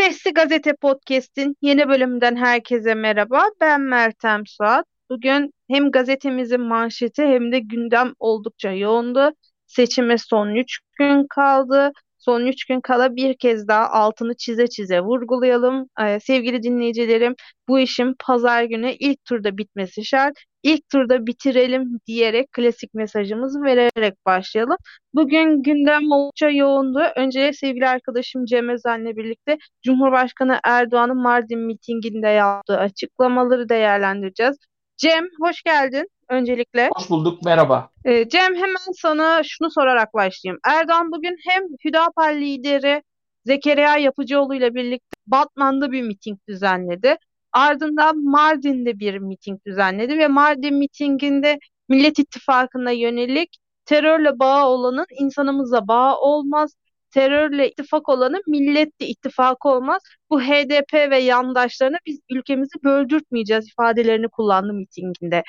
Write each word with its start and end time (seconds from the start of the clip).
Sesli 0.00 0.32
Gazete 0.34 0.74
Podcast'in 0.76 1.56
yeni 1.62 1.88
bölümünden 1.88 2.36
herkese 2.36 2.94
merhaba. 2.94 3.44
Ben 3.60 3.80
Mertem 3.80 4.46
Suat. 4.46 4.86
Bugün 5.10 5.52
hem 5.68 5.90
gazetemizin 5.90 6.60
manşeti 6.60 7.22
hem 7.22 7.52
de 7.52 7.58
gündem 7.58 8.12
oldukça 8.18 8.72
yoğundu. 8.72 9.30
Seçime 9.66 10.18
son 10.18 10.54
3 10.54 10.78
gün 10.98 11.26
kaldı. 11.26 11.92
Son 12.18 12.46
3 12.46 12.64
gün 12.64 12.80
kala 12.80 13.16
bir 13.16 13.38
kez 13.38 13.68
daha 13.68 13.88
altını 13.90 14.36
çize 14.36 14.66
çize 14.66 15.00
vurgulayalım. 15.00 15.88
Ee, 16.00 16.20
sevgili 16.20 16.62
dinleyicilerim 16.62 17.34
bu 17.68 17.78
işin 17.78 18.14
pazar 18.18 18.64
günü 18.64 18.92
ilk 18.92 19.24
turda 19.24 19.58
bitmesi 19.58 20.04
şart. 20.04 20.34
İlk 20.62 20.88
turda 20.88 21.26
bitirelim 21.26 22.00
diyerek 22.06 22.52
klasik 22.52 22.94
mesajımızı 22.94 23.62
vererek 23.62 24.26
başlayalım. 24.26 24.76
Bugün 25.14 25.62
gündem 25.62 26.12
oldukça 26.12 26.48
yoğundu. 26.48 27.02
Önce 27.16 27.52
sevgili 27.52 27.88
arkadaşım 27.88 28.44
Cem 28.44 28.68
Özen'le 28.68 29.16
birlikte 29.16 29.58
Cumhurbaşkanı 29.82 30.60
Erdoğan'ın 30.64 31.22
Mardin 31.22 31.60
mitinginde 31.60 32.28
yaptığı 32.28 32.78
açıklamaları 32.78 33.68
değerlendireceğiz. 33.68 34.56
Cem 34.96 35.24
hoş 35.40 35.62
geldin 35.62 36.08
öncelikle. 36.28 36.90
Hoş 36.96 37.10
bulduk, 37.10 37.42
merhaba. 37.42 37.90
Ee, 38.04 38.28
Cem 38.28 38.54
hemen 38.54 38.92
sana 38.96 39.42
şunu 39.44 39.70
sorarak 39.70 40.14
başlayayım. 40.14 40.60
Erdoğan 40.66 41.12
bugün 41.12 41.36
hem 41.48 41.62
Hüdapar 41.84 42.34
lideri 42.34 43.02
Zekeriya 43.44 43.96
Yapıcıoğlu 43.96 44.54
ile 44.54 44.74
birlikte 44.74 45.16
Batman'da 45.26 45.92
bir 45.92 46.02
miting 46.02 46.38
düzenledi. 46.48 47.16
Ardından 47.52 48.24
Mardin'de 48.24 48.98
bir 48.98 49.18
miting 49.18 49.60
düzenledi 49.66 50.18
ve 50.18 50.28
Mardin 50.28 50.74
mitinginde 50.74 51.58
Millet 51.88 52.18
İttifakı'na 52.18 52.90
yönelik 52.90 53.58
terörle 53.84 54.38
bağı 54.38 54.66
olanın 54.66 55.06
insanımıza 55.20 55.88
bağı 55.88 56.16
olmaz, 56.16 56.76
terörle 57.10 57.70
ittifak 57.70 58.08
olanın 58.08 58.42
milletle 58.46 59.06
ittifakı 59.06 59.68
olmaz. 59.68 60.02
Bu 60.30 60.40
HDP 60.42 60.94
ve 61.10 61.18
yandaşlarına 61.18 61.96
biz 62.06 62.20
ülkemizi 62.30 62.84
böldürtmeyeceğiz 62.84 63.68
ifadelerini 63.68 64.28
kullandı 64.28 64.72
mitinginde. 64.72 65.42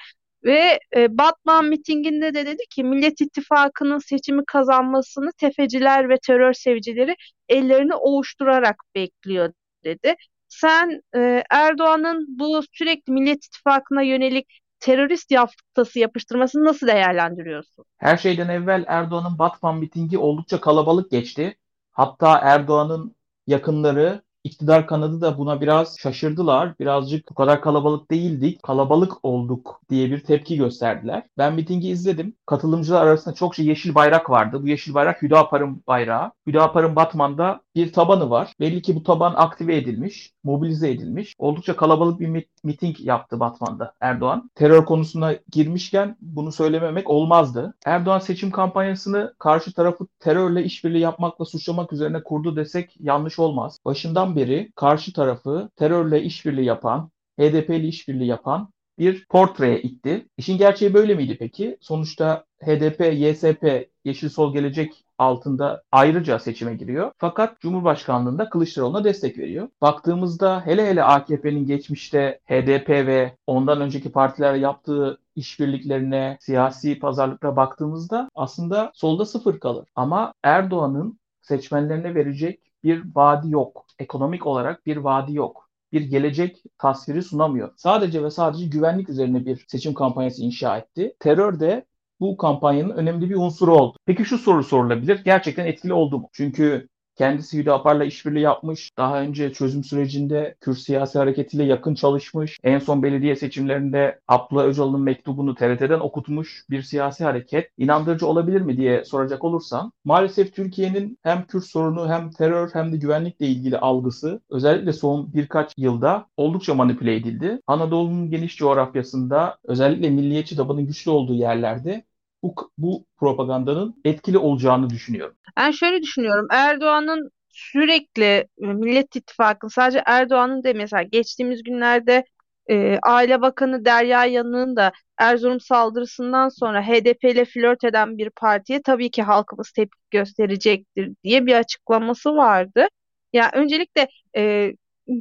Ve 0.43 0.79
e, 0.95 1.17
Batman 1.17 1.65
mitinginde 1.65 2.33
de 2.33 2.45
dedi 2.45 2.63
ki 2.69 2.83
Millet 2.83 3.21
İttifakı'nın 3.21 3.97
seçimi 3.97 4.45
kazanmasını 4.47 5.31
tefeciler 5.37 6.09
ve 6.09 6.17
terör 6.27 6.53
sevicileri 6.53 7.15
ellerini 7.49 7.95
ovuşturarak 7.95 8.75
bekliyor 8.95 9.53
dedi. 9.83 10.15
Sen 10.51 11.01
e, 11.15 11.43
Erdoğan'ın 11.49 12.25
bu 12.39 12.61
sürekli 12.71 13.13
Millet 13.13 13.45
İttifakı'na 13.45 14.01
yönelik 14.01 14.61
terörist 14.79 15.31
yaftası 15.31 15.99
yapıştırmasını 15.99 16.65
nasıl 16.65 16.87
değerlendiriyorsun? 16.87 17.85
Her 17.97 18.17
şeyden 18.17 18.49
evvel 18.49 18.83
Erdoğan'ın 18.87 19.39
Batman 19.39 19.77
mitingi 19.77 20.17
oldukça 20.17 20.61
kalabalık 20.61 21.11
geçti. 21.11 21.57
Hatta 21.91 22.37
Erdoğan'ın 22.37 23.15
yakınları 23.47 24.21
İktidar 24.43 24.87
kanadı 24.87 25.21
da 25.21 25.37
buna 25.37 25.61
biraz 25.61 25.97
şaşırdılar. 25.99 26.79
Birazcık 26.79 27.29
bu 27.29 27.35
kadar 27.35 27.61
kalabalık 27.61 28.11
değildik, 28.11 28.63
kalabalık 28.63 29.25
olduk 29.25 29.81
diye 29.89 30.11
bir 30.11 30.23
tepki 30.23 30.57
gösterdiler. 30.57 31.23
Ben 31.37 31.53
mitingi 31.53 31.89
izledim. 31.89 32.35
Katılımcılar 32.45 33.05
arasında 33.05 33.35
çokça 33.35 33.63
yeşil 33.63 33.95
bayrak 33.95 34.29
vardı. 34.29 34.63
Bu 34.63 34.67
yeşil 34.67 34.93
bayrak 34.93 35.21
Hüdapar'ın 35.21 35.83
bayrağı. 35.87 36.31
Hüdapar'ın 36.47 36.95
Batman'da 36.95 37.61
bir 37.75 37.93
tabanı 37.93 38.29
var. 38.29 38.53
Belli 38.59 38.81
ki 38.81 38.95
bu 38.95 39.03
taban 39.03 39.33
aktive 39.35 39.77
edilmiş, 39.77 40.31
mobilize 40.43 40.91
edilmiş. 40.91 41.35
Oldukça 41.37 41.75
kalabalık 41.75 42.19
bir 42.19 42.45
miting 42.63 42.99
yaptı 42.99 43.39
Batman'da 43.39 43.93
Erdoğan. 44.01 44.51
Terör 44.55 44.85
konusuna 44.85 45.33
girmişken 45.51 46.17
bunu 46.21 46.51
söylememek 46.51 47.09
olmazdı. 47.09 47.73
Erdoğan 47.85 48.19
seçim 48.19 48.51
kampanyasını 48.51 49.33
karşı 49.39 49.73
tarafı 49.73 50.07
terörle 50.19 50.63
işbirliği 50.63 50.99
yapmakla 50.99 51.45
suçlamak 51.45 51.93
üzerine 51.93 52.23
kurdu 52.23 52.55
desek 52.55 52.95
yanlış 52.99 53.39
olmaz. 53.39 53.79
Başından 53.85 54.30
beri 54.35 54.71
karşı 54.75 55.13
tarafı 55.13 55.69
terörle 55.75 56.23
işbirliği 56.23 56.65
yapan, 56.65 57.11
HDP 57.39 57.69
ile 57.69 57.87
işbirliği 57.87 58.27
yapan 58.27 58.69
bir 58.99 59.25
portreye 59.29 59.81
itti. 59.81 60.27
İşin 60.37 60.57
gerçeği 60.57 60.93
böyle 60.93 61.15
miydi 61.15 61.37
peki? 61.39 61.77
Sonuçta 61.81 62.45
HDP, 62.63 63.13
YSP, 63.13 63.89
Yeşil 64.05 64.29
Sol 64.29 64.53
Gelecek 64.53 65.03
altında 65.17 65.83
ayrıca 65.91 66.39
seçime 66.39 66.75
giriyor. 66.75 67.11
Fakat 67.17 67.59
Cumhurbaşkanlığında 67.59 68.49
Kılıçdaroğlu'na 68.49 69.03
destek 69.03 69.37
veriyor. 69.37 69.69
Baktığımızda 69.81 70.65
hele 70.65 70.87
hele 70.87 71.03
AKP'nin 71.03 71.65
geçmişte 71.65 72.39
HDP 72.45 72.89
ve 72.89 73.37
ondan 73.47 73.81
önceki 73.81 74.11
partiler 74.11 74.53
yaptığı 74.53 75.17
işbirliklerine, 75.35 76.37
siyasi 76.41 76.99
pazarlıklara 76.99 77.55
baktığımızda 77.55 78.29
aslında 78.35 78.91
solda 78.95 79.25
sıfır 79.25 79.59
kalır. 79.59 79.87
Ama 79.95 80.33
Erdoğan'ın 80.43 81.19
seçmenlerine 81.41 82.15
verecek 82.15 82.70
bir 82.83 83.03
vaadi 83.15 83.51
yok. 83.51 83.85
Ekonomik 83.99 84.47
olarak 84.47 84.85
bir 84.85 84.97
vaadi 84.97 85.35
yok 85.35 85.71
bir 85.91 86.01
gelecek 86.01 86.63
tasviri 86.77 87.23
sunamıyor. 87.23 87.73
Sadece 87.77 88.23
ve 88.23 88.31
sadece 88.31 88.65
güvenlik 88.65 89.09
üzerine 89.09 89.45
bir 89.45 89.65
seçim 89.67 89.93
kampanyası 89.93 90.41
inşa 90.41 90.77
etti. 90.77 91.15
Terör 91.19 91.59
de 91.59 91.85
bu 92.19 92.37
kampanyanın 92.37 92.89
önemli 92.89 93.29
bir 93.29 93.35
unsuru 93.35 93.75
oldu. 93.75 93.97
Peki 94.05 94.25
şu 94.25 94.37
soru 94.37 94.63
sorulabilir. 94.63 95.23
Gerçekten 95.25 95.65
etkili 95.65 95.93
oldu 95.93 96.19
mu? 96.19 96.29
Çünkü 96.33 96.87
Kendisi 97.15 97.57
Hüdapar'la 97.57 98.03
işbirliği 98.05 98.41
yapmış. 98.41 98.91
Daha 98.97 99.21
önce 99.21 99.53
çözüm 99.53 99.83
sürecinde 99.83 100.55
Kürt 100.61 100.77
siyasi 100.77 101.17
hareketiyle 101.19 101.63
yakın 101.63 101.95
çalışmış. 101.95 102.59
En 102.63 102.79
son 102.79 103.03
belediye 103.03 103.35
seçimlerinde 103.35 104.19
Abdullah 104.27 104.65
Öcalan'ın 104.65 105.01
mektubunu 105.01 105.55
TRT'den 105.55 105.99
okutmuş 105.99 106.65
bir 106.69 106.81
siyasi 106.81 107.23
hareket. 107.23 107.69
İnandırıcı 107.77 108.27
olabilir 108.27 108.61
mi 108.61 108.77
diye 108.77 109.05
soracak 109.05 109.43
olursam 109.43 109.91
maalesef 110.05 110.55
Türkiye'nin 110.55 111.17
hem 111.23 111.45
Kürt 111.45 111.65
sorunu 111.65 112.09
hem 112.09 112.31
terör 112.31 112.69
hem 112.73 112.93
de 112.93 112.97
güvenlikle 112.97 113.47
ilgili 113.47 113.77
algısı 113.77 114.41
özellikle 114.49 114.93
son 114.93 115.33
birkaç 115.33 115.73
yılda 115.77 116.25
oldukça 116.37 116.73
manipüle 116.73 117.15
edildi. 117.15 117.59
Anadolu'nun 117.67 118.29
geniş 118.29 118.57
coğrafyasında 118.57 119.57
özellikle 119.63 120.09
milliyetçi 120.09 120.55
tabanın 120.55 120.85
güçlü 120.87 121.11
olduğu 121.11 121.33
yerlerde 121.33 122.03
bu, 122.43 122.55
bu 122.77 123.05
propagandanın 123.19 124.01
etkili 124.05 124.37
olacağını 124.37 124.89
düşünüyorum. 124.89 125.35
Ben 125.57 125.71
şöyle 125.71 126.01
düşünüyorum. 126.01 126.47
Erdoğan'ın 126.51 127.29
sürekli 127.49 128.23
e, 128.23 128.47
Millet 128.57 129.15
İttifakı 129.15 129.69
sadece 129.69 130.03
Erdoğan'ın 130.05 130.63
değil 130.63 130.75
mesela 130.75 131.03
geçtiğimiz 131.03 131.63
günlerde 131.63 132.25
e, 132.69 132.99
Aile 133.03 133.41
Bakanı 133.41 133.85
Derya 133.85 134.25
Yanık'ın 134.25 134.75
da 134.75 134.91
Erzurum 135.17 135.59
saldırısından 135.59 136.49
sonra 136.49 136.87
HDP 136.87 137.23
ile 137.23 137.45
flört 137.45 137.83
eden 137.83 138.17
bir 138.17 138.29
partiye 138.29 138.81
tabii 138.81 139.11
ki 139.11 139.23
halkımız 139.23 139.71
tepki 139.71 139.99
gösterecektir 140.11 141.11
diye 141.23 141.45
bir 141.45 141.53
açıklaması 141.55 142.35
vardı. 142.35 142.87
Ya 143.33 143.51
öncelikle 143.53 144.07
e, 144.37 144.73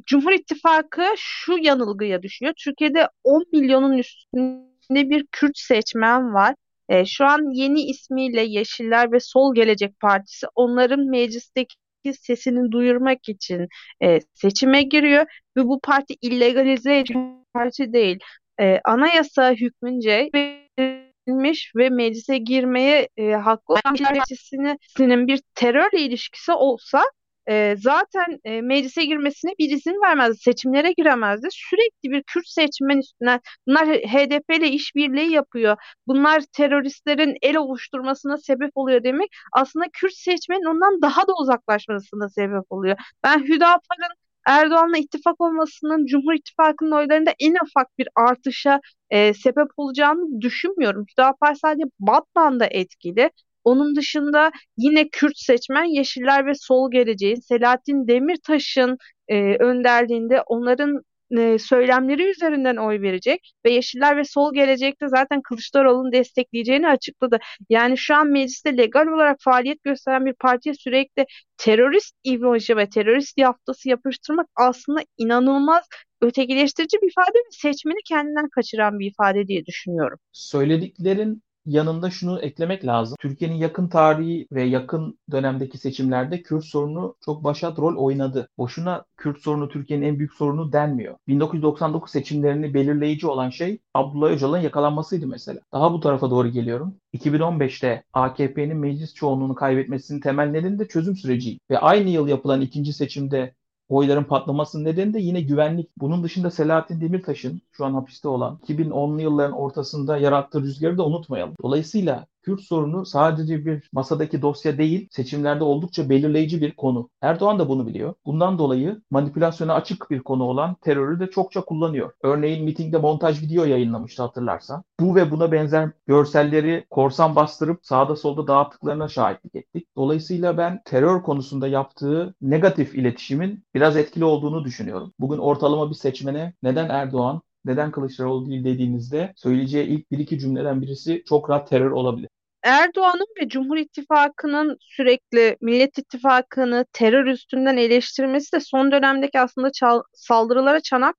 Cumhur 0.06 0.32
İttifakı 0.32 1.02
şu 1.16 1.58
yanılgıya 1.58 2.22
düşüyor. 2.22 2.52
Türkiye'de 2.56 3.08
10 3.24 3.44
milyonun 3.52 3.98
üstünde 3.98 5.10
bir 5.10 5.26
Kürt 5.32 5.58
seçmen 5.58 6.34
var 6.34 6.54
e, 6.90 7.04
şu 7.04 7.24
an 7.24 7.54
yeni 7.54 7.82
ismiyle 7.82 8.42
Yeşiller 8.42 9.12
ve 9.12 9.20
Sol 9.20 9.54
Gelecek 9.54 10.00
Partisi 10.00 10.46
onların 10.54 11.00
meclisteki 11.00 11.74
sesini 12.20 12.72
duyurmak 12.72 13.28
için 13.28 13.68
e, 14.02 14.18
seçime 14.34 14.82
giriyor 14.82 15.26
ve 15.56 15.64
bu 15.64 15.80
parti 15.80 16.14
illegalize 16.20 16.98
edilmiş 16.98 17.40
parti 17.54 17.92
değil. 17.92 18.18
E, 18.60 18.80
anayasa 18.84 19.52
hükmünce 19.52 20.30
verilmiş 20.34 21.72
ve 21.76 21.90
meclise 21.90 22.38
girmeye 22.38 23.08
e, 23.16 23.32
haklı 23.32 23.74
olan 23.74 23.96
partisinin 23.96 25.26
bir 25.26 25.42
terörle 25.54 26.00
ilişkisi 26.00 26.52
olsa 26.52 27.02
e, 27.50 27.76
zaten 27.78 28.38
e, 28.44 28.60
meclise 28.62 29.04
girmesine 29.04 29.52
bir 29.58 29.70
izin 29.70 30.02
vermezdi. 30.04 30.38
Seçimlere 30.38 30.92
giremezdi. 30.92 31.48
Sürekli 31.50 32.10
bir 32.10 32.22
Kürt 32.22 32.48
seçmen 32.48 32.98
üstüne 32.98 33.40
bunlar 33.66 33.88
HDP 33.88 34.56
ile 34.56 34.68
işbirliği 34.68 35.32
yapıyor. 35.32 35.76
Bunlar 36.06 36.42
teröristlerin 36.52 37.36
el 37.42 37.56
oluşturmasına 37.56 38.36
sebep 38.38 38.70
oluyor 38.74 39.04
demek. 39.04 39.28
Aslında 39.52 39.86
Kürt 39.92 40.14
seçmenin 40.14 40.74
ondan 40.74 41.02
daha 41.02 41.22
da 41.28 41.32
uzaklaşmasına 41.42 42.28
sebep 42.28 42.64
oluyor. 42.70 42.96
Ben 43.24 43.38
Hüdapar'ın 43.44 44.14
Erdoğan'la 44.46 44.98
ittifak 44.98 45.40
olmasının 45.40 46.06
Cumhur 46.06 46.34
İttifakı'nın 46.34 46.90
oylarında 46.92 47.34
en 47.40 47.54
ufak 47.64 47.98
bir 47.98 48.08
artışa 48.16 48.80
e, 49.10 49.34
sebep 49.34 49.68
olacağını 49.76 50.40
düşünmüyorum. 50.40 51.04
Hüdapar 51.12 51.54
sadece 51.54 51.84
Batman'da 52.00 52.66
etkili. 52.70 53.30
Onun 53.64 53.96
dışında 53.96 54.52
yine 54.76 55.08
Kürt 55.08 55.38
seçmen 55.38 55.84
Yeşiller 55.84 56.46
ve 56.46 56.54
Sol 56.54 56.90
Geleceğin 56.90 57.40
Selahattin 57.40 58.08
Demirtaş'ın 58.08 58.98
e, 59.28 59.56
önderliğinde 59.56 60.42
onların 60.42 61.02
e, 61.38 61.58
söylemleri 61.58 62.30
üzerinden 62.30 62.76
oy 62.76 63.00
verecek 63.02 63.52
ve 63.64 63.70
Yeşiller 63.70 64.16
ve 64.16 64.24
Sol 64.24 64.54
Gelecek'te 64.54 65.08
zaten 65.08 65.42
Kılıçdaroğlu'nu 65.42 66.12
destekleyeceğini 66.12 66.88
açıkladı. 66.88 67.38
Yani 67.68 67.98
şu 67.98 68.14
an 68.14 68.26
mecliste 68.26 68.76
legal 68.76 69.06
olarak 69.06 69.36
faaliyet 69.40 69.82
gösteren 69.82 70.26
bir 70.26 70.34
partiye 70.34 70.74
sürekli 70.74 71.26
terörist 71.56 72.14
imajı 72.24 72.76
ve 72.76 72.88
terörist 72.88 73.38
yaftası 73.38 73.88
yapıştırmak 73.88 74.46
aslında 74.56 75.00
inanılmaz 75.18 75.84
ötekileştirici 76.20 76.96
bir 77.02 77.10
ifade 77.10 77.38
ve 77.38 77.50
seçmeni 77.50 77.98
kendinden 78.08 78.48
kaçıran 78.48 78.98
bir 78.98 79.06
ifade 79.06 79.46
diye 79.48 79.66
düşünüyorum. 79.66 80.18
Söylediklerin 80.32 81.42
yanında 81.66 82.10
şunu 82.10 82.40
eklemek 82.40 82.86
lazım. 82.86 83.16
Türkiye'nin 83.20 83.56
yakın 83.56 83.88
tarihi 83.88 84.46
ve 84.52 84.62
yakın 84.62 85.18
dönemdeki 85.30 85.78
seçimlerde 85.78 86.42
Kürt 86.42 86.64
sorunu 86.64 87.14
çok 87.24 87.44
başat 87.44 87.78
rol 87.78 87.96
oynadı. 87.96 88.48
Boşuna 88.58 89.04
Kürt 89.16 89.38
sorunu 89.38 89.68
Türkiye'nin 89.68 90.06
en 90.06 90.18
büyük 90.18 90.32
sorunu 90.34 90.72
denmiyor. 90.72 91.16
1999 91.28 92.10
seçimlerini 92.10 92.74
belirleyici 92.74 93.26
olan 93.26 93.50
şey 93.50 93.78
Abdullah 93.94 94.30
Öcalan'ın 94.30 94.62
yakalanmasıydı 94.62 95.26
mesela. 95.26 95.60
Daha 95.72 95.92
bu 95.92 96.00
tarafa 96.00 96.30
doğru 96.30 96.48
geliyorum. 96.48 96.94
2015'te 97.14 98.04
AKP'nin 98.12 98.76
meclis 98.76 99.14
çoğunluğunu 99.14 99.54
kaybetmesinin 99.54 100.20
temel 100.20 100.46
nedeni 100.46 100.78
de 100.78 100.88
çözüm 100.88 101.16
süreci. 101.16 101.58
Ve 101.70 101.78
aynı 101.78 102.10
yıl 102.10 102.28
yapılan 102.28 102.60
ikinci 102.60 102.92
seçimde 102.92 103.54
oyların 103.90 104.24
patlamasının 104.24 104.84
nedeni 104.84 105.14
de 105.14 105.20
yine 105.20 105.40
güvenlik. 105.40 105.90
Bunun 105.98 106.22
dışında 106.24 106.50
Selahattin 106.50 107.00
Demirtaş'ın 107.00 107.60
şu 107.72 107.84
an 107.84 107.94
hapiste 107.94 108.28
olan 108.28 108.58
2010'lu 108.68 109.20
yılların 109.20 109.56
ortasında 109.56 110.18
yarattığı 110.18 110.62
rüzgarı 110.62 110.98
da 110.98 111.06
unutmayalım. 111.06 111.54
Dolayısıyla 111.62 112.26
Kürt 112.50 112.60
sorunu 112.60 113.06
sadece 113.06 113.66
bir 113.66 113.88
masadaki 113.92 114.42
dosya 114.42 114.78
değil, 114.78 115.08
seçimlerde 115.10 115.64
oldukça 115.64 116.10
belirleyici 116.10 116.60
bir 116.60 116.72
konu. 116.72 117.10
Erdoğan 117.22 117.58
da 117.58 117.68
bunu 117.68 117.86
biliyor. 117.86 118.14
Bundan 118.26 118.58
dolayı 118.58 119.00
manipülasyona 119.10 119.74
açık 119.74 120.10
bir 120.10 120.20
konu 120.20 120.44
olan 120.44 120.74
terörü 120.74 121.20
de 121.20 121.30
çokça 121.30 121.60
kullanıyor. 121.60 122.12
Örneğin 122.22 122.64
mitingde 122.64 122.98
montaj 122.98 123.42
video 123.42 123.64
yayınlamıştı 123.64 124.22
hatırlarsan. 124.22 124.84
Bu 125.00 125.14
ve 125.14 125.30
buna 125.30 125.52
benzer 125.52 125.90
görselleri 126.06 126.84
korsan 126.90 127.36
bastırıp 127.36 127.80
sağda 127.82 128.16
solda 128.16 128.46
dağıttıklarına 128.46 129.08
şahitlik 129.08 129.54
ettik. 129.54 129.88
Dolayısıyla 129.96 130.58
ben 130.58 130.80
terör 130.84 131.22
konusunda 131.22 131.68
yaptığı 131.68 132.34
negatif 132.42 132.94
iletişimin 132.94 133.64
biraz 133.74 133.96
etkili 133.96 134.24
olduğunu 134.24 134.64
düşünüyorum. 134.64 135.12
Bugün 135.18 135.38
ortalama 135.38 135.90
bir 135.90 135.94
seçmene 135.94 136.54
neden 136.62 136.88
Erdoğan, 136.88 137.42
neden 137.64 137.90
Kılıçdaroğlu 137.90 138.46
değil 138.50 138.64
dediğinizde 138.64 139.32
söyleyeceği 139.36 139.86
ilk 139.86 140.10
bir 140.10 140.18
iki 140.18 140.38
cümleden 140.38 140.82
birisi 140.82 141.22
çok 141.26 141.50
rahat 141.50 141.68
terör 141.68 141.90
olabilir. 141.90 142.28
Erdoğan'ın 142.62 143.26
ve 143.40 143.48
Cumhur 143.48 143.76
İttifakı'nın 143.76 144.76
sürekli 144.80 145.56
Millet 145.60 145.98
İttifakı'nı 145.98 146.86
terör 146.92 147.26
üstünden 147.26 147.76
eleştirmesi 147.76 148.52
de 148.52 148.60
son 148.60 148.92
dönemdeki 148.92 149.40
aslında 149.40 149.72
çal- 149.72 150.02
saldırılara 150.14 150.80
çanak 150.80 151.16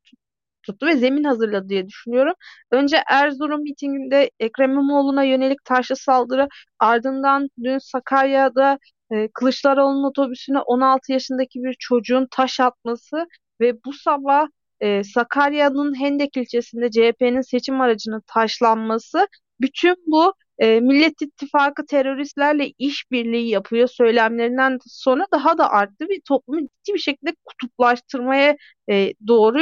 tuttu 0.63 0.85
ve 0.87 0.97
zemin 0.97 1.23
hazırladı 1.23 1.69
diye 1.69 1.87
düşünüyorum. 1.87 2.33
Önce 2.71 3.03
Erzurum 3.09 3.61
mitinginde 3.63 4.31
Ekrem 4.39 4.71
İmamoğlu'na 4.71 5.23
yönelik 5.23 5.65
taşlı 5.65 5.95
saldırı, 5.95 6.47
ardından 6.79 7.49
dün 7.63 7.77
Sakarya'da 7.77 8.79
e, 9.11 9.27
Kılıçdaroğlu'nun 9.33 10.03
otobüsüne 10.09 10.59
16 10.59 11.11
yaşındaki 11.11 11.63
bir 11.63 11.75
çocuğun 11.79 12.27
taş 12.31 12.59
atması 12.59 13.27
ve 13.61 13.83
bu 13.85 13.93
sabah 13.93 14.47
e, 14.79 15.03
Sakarya'nın 15.03 15.99
Hendek 15.99 16.37
ilçesinde 16.37 16.91
CHP'nin 16.91 17.41
seçim 17.41 17.81
aracının 17.81 18.23
taşlanması 18.27 19.27
bütün 19.61 19.95
bu 20.07 20.33
e, 20.59 20.79
Millet 20.79 21.21
İttifakı 21.21 21.85
teröristlerle 21.85 22.71
işbirliği 22.77 23.49
yapıyor 23.49 23.87
söylemlerinden 23.87 24.77
sonra 24.87 25.25
daha 25.33 25.57
da 25.57 25.69
arttı 25.71 26.05
ve 26.09 26.13
toplumu 26.27 26.61
ciddi 26.61 26.93
bir 26.93 26.99
şekilde 26.99 27.35
kutuplaştırmaya 27.45 28.55
e, 28.89 29.13
doğru 29.27 29.59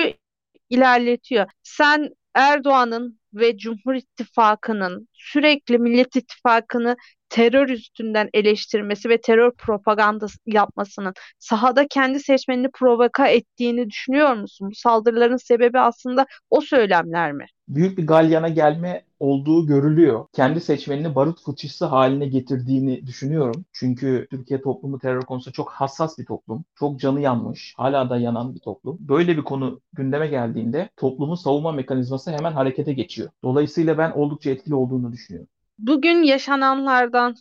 ilerletiyor. 0.69 1.47
Sen 1.63 2.09
Erdoğan'ın 2.35 3.19
ve 3.33 3.57
Cumhur 3.57 3.93
İttifakı'nın 3.95 5.07
sürekli 5.13 5.77
Millet 5.77 6.15
İttifakı'nı 6.15 6.95
terör 7.29 7.69
üstünden 7.69 8.29
eleştirmesi 8.33 9.09
ve 9.09 9.21
terör 9.21 9.51
propagandası 9.51 10.37
yapmasının 10.45 11.13
sahada 11.39 11.87
kendi 11.87 12.19
seçmenini 12.19 12.69
provoka 12.73 13.27
ettiğini 13.27 13.89
düşünüyor 13.89 14.33
musun? 14.33 14.69
Bu 14.71 14.75
saldırıların 14.75 15.37
sebebi 15.37 15.79
aslında 15.79 16.25
o 16.49 16.61
söylemler 16.61 17.31
mi? 17.31 17.45
Büyük 17.67 17.97
bir 17.97 18.07
galyana 18.07 18.49
gelme 18.49 19.03
olduğu 19.19 19.67
görülüyor. 19.67 20.25
Kendi 20.33 20.61
seçmenini 20.61 21.15
barut 21.15 21.43
fıçısı 21.45 21.85
haline 21.85 22.27
getirdiğini 22.27 23.07
düşünüyorum. 23.07 23.65
Çünkü 23.73 24.27
Türkiye 24.31 24.61
toplumu 24.61 24.99
terör 24.99 25.21
konusunda 25.21 25.53
çok 25.53 25.69
hassas 25.71 26.17
bir 26.17 26.25
toplum. 26.25 26.65
Çok 26.75 26.99
canı 26.99 27.21
yanmış, 27.21 27.73
hala 27.77 28.09
da 28.09 28.17
yanan 28.17 28.55
bir 28.55 28.59
toplum. 28.59 28.97
Böyle 28.99 29.37
bir 29.37 29.43
konu 29.43 29.81
gündeme 29.93 30.27
geldiğinde 30.27 30.89
toplumun 30.97 31.35
savunma 31.35 31.71
mekanizması 31.71 32.31
hemen 32.31 32.51
harekete 32.51 32.93
geçiyor. 32.93 33.29
Dolayısıyla 33.43 33.97
ben 33.97 34.11
oldukça 34.11 34.49
etkili 34.49 34.75
olduğunu 34.75 35.11
düşünüyorum 35.11 35.49
bugün 35.79 36.23
yaşananlardan 36.23 37.35